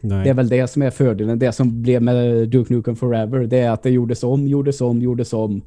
[0.01, 0.23] Nej.
[0.23, 1.39] Det är väl det som är fördelen.
[1.39, 5.01] Det som blev med Duke Nukem Forever, det är att det gjordes om, gjordes om,
[5.01, 5.61] gjordes om.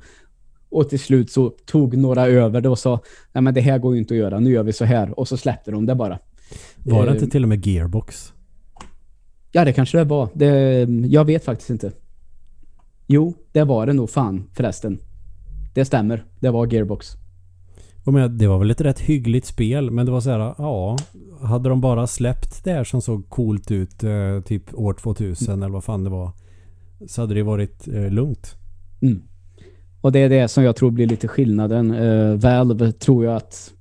[0.69, 3.01] Och till slut så tog några över det och sa,
[3.33, 5.19] nej men det här går ju inte att göra, nu gör vi så här.
[5.19, 6.19] Och så släppte de det bara.
[6.85, 8.33] Var det eh, inte till och med Gearbox?
[9.53, 10.29] Ja, det kanske det var.
[10.35, 10.49] Det,
[11.07, 11.93] jag vet faktiskt inte.
[13.07, 14.99] Jo, det var det nog fan förresten.
[15.75, 16.25] Det stämmer.
[16.41, 17.17] Det var Gearbox.
[18.05, 20.97] Jag menar, det var väl ett rätt hyggligt spel men det var så här, ja.
[21.43, 25.73] Hade de bara släppt det här som såg coolt ut eh, typ år 2000 eller
[25.73, 26.33] vad fan det var.
[27.07, 28.57] Så hade det varit eh, lugnt.
[29.03, 29.23] Mm.
[30.01, 31.91] Och det är det som jag tror blir lite skillnaden.
[31.91, 33.73] Uh, Valve tror jag att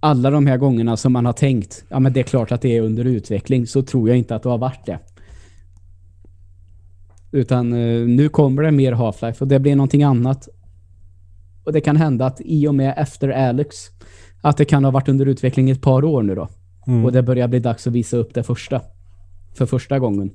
[0.00, 2.76] alla de här gångerna som man har tänkt, ja men det är klart att det
[2.76, 4.98] är under utveckling, så tror jag inte att det har varit det.
[7.32, 10.48] Utan eh, nu kommer det mer Half-Life och det blir någonting annat.
[11.64, 13.76] Och det kan hända att i och med efter Alex,
[14.40, 16.48] att det kan ha varit under utveckling ett par år nu då.
[16.86, 17.04] Mm.
[17.04, 18.80] Och det börjar bli dags att visa upp det första.
[19.54, 20.30] För första gången.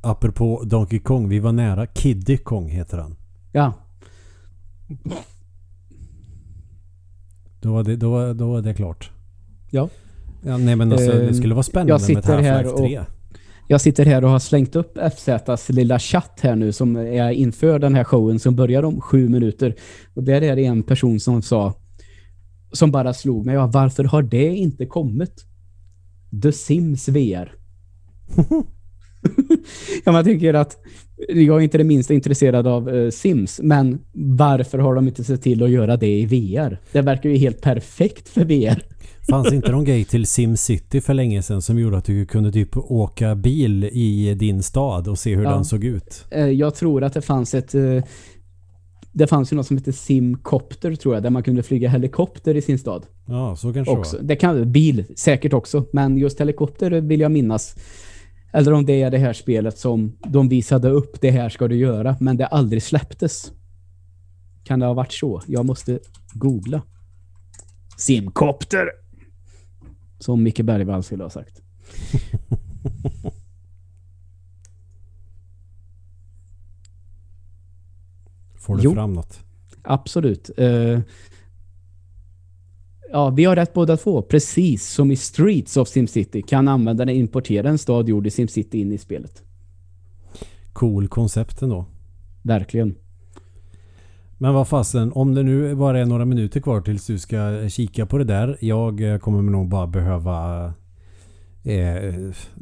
[0.00, 1.86] Apropå Donkey Kong, vi var nära.
[1.86, 3.16] Kiddy Kong heter han.
[3.52, 3.72] Ja,
[7.60, 9.10] Då var det, då, var- då var det klart.
[9.70, 9.88] Ja.
[10.42, 13.00] ja nej men alltså, det Eh, skulle vara spännande med ett Half-Life och- 3.
[13.70, 17.78] Jag sitter här och har slängt upp FZs lilla chatt här nu som är inför
[17.78, 19.74] den här showen som börjar om sju minuter.
[20.14, 21.74] Och där är det en person som sa
[22.72, 23.54] som bara slog mig.
[23.54, 25.44] Ja, varför har det inte kommit?
[26.42, 27.52] The Sims VR.
[30.04, 30.76] ja, man tycker att
[31.28, 35.42] jag är inte det minsta intresserad av uh, Sims, men varför har de inte sett
[35.42, 36.80] till att göra det i VR?
[36.92, 38.89] Det verkar ju helt perfekt för VR.
[39.30, 42.76] Fanns inte någon grej till SimCity för länge sedan som gjorde att du kunde typ
[42.76, 45.50] åka bil i din stad och se hur Ja.
[45.50, 46.24] den såg ut?
[46.30, 48.04] Eh, jag tror att det fanns ett eh,
[49.12, 52.62] det fanns ju något som heter Simcopter tror jag, där man kunde flyga helikopter i
[52.62, 53.06] sin stad.
[53.26, 54.16] Ja, så kanske Också.
[54.16, 57.76] det Det kan, bil säkert också, men just helikopter vill jag minnas.
[58.52, 61.76] Eller om det är det här spelet som de visade upp, det här ska du
[61.76, 63.52] göra, men det aldrig släpptes.
[64.64, 65.42] Kan det ha varit så?
[65.46, 65.98] Jag måste
[66.34, 66.82] googla.
[67.96, 68.86] Simcopter!
[70.20, 71.62] Som Micke Bergvall skulle ha sagt.
[78.54, 78.94] Får du Jo.
[78.94, 79.40] fram något?
[79.82, 80.50] Absolut.
[80.56, 81.00] Eh,
[83.12, 84.22] ja, vi har rätt båda två.
[84.22, 88.92] Precis som i Streets of SimCity kan användaren importera en stad gjord i SimCity in
[88.92, 89.42] i spelet.
[90.72, 91.84] Cool koncept ändå.
[92.42, 92.94] Verkligen.
[94.42, 98.06] Men vad fasen, om det nu bara är några minuter kvar tills du ska kika
[98.06, 98.58] på det där.
[98.60, 100.64] Jag eh, kommer nog bara behöva
[101.62, 102.14] eh,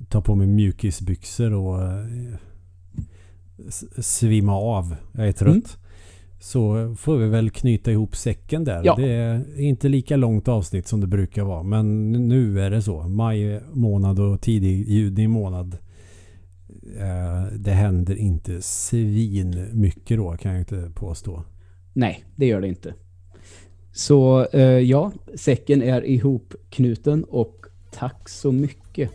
[0.09, 2.35] ta på mig mjukisbyxor och eh,
[3.99, 4.97] svimma av.
[5.13, 5.55] Jag är trött.
[5.55, 5.63] Mm.
[6.41, 8.83] Så får vi väl knyta ihop säcken där.
[8.85, 8.95] Ja.
[8.97, 11.63] Det är inte lika långt avsnitt som det brukar vara.
[11.63, 13.09] Men nu är det så.
[13.09, 15.79] Maj månad och tidig juni månad.
[16.99, 21.45] Eh, det händer inte svin mycket då kan jag inte påstå.
[21.93, 22.95] Nej, det gör det inte.
[23.93, 29.11] Så eh, ja, säcken är ihopknuten och tack så mycket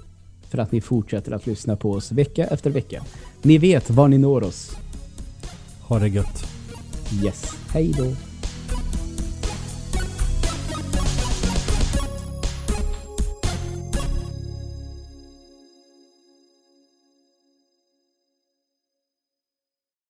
[0.50, 3.04] för att ni fortsätter att lyssna på oss vecka efter vecka.
[3.42, 4.78] Ni vet var ni når oss.
[5.82, 6.46] Ha det gött.
[7.24, 7.58] Yes.
[7.74, 8.33] Hej då.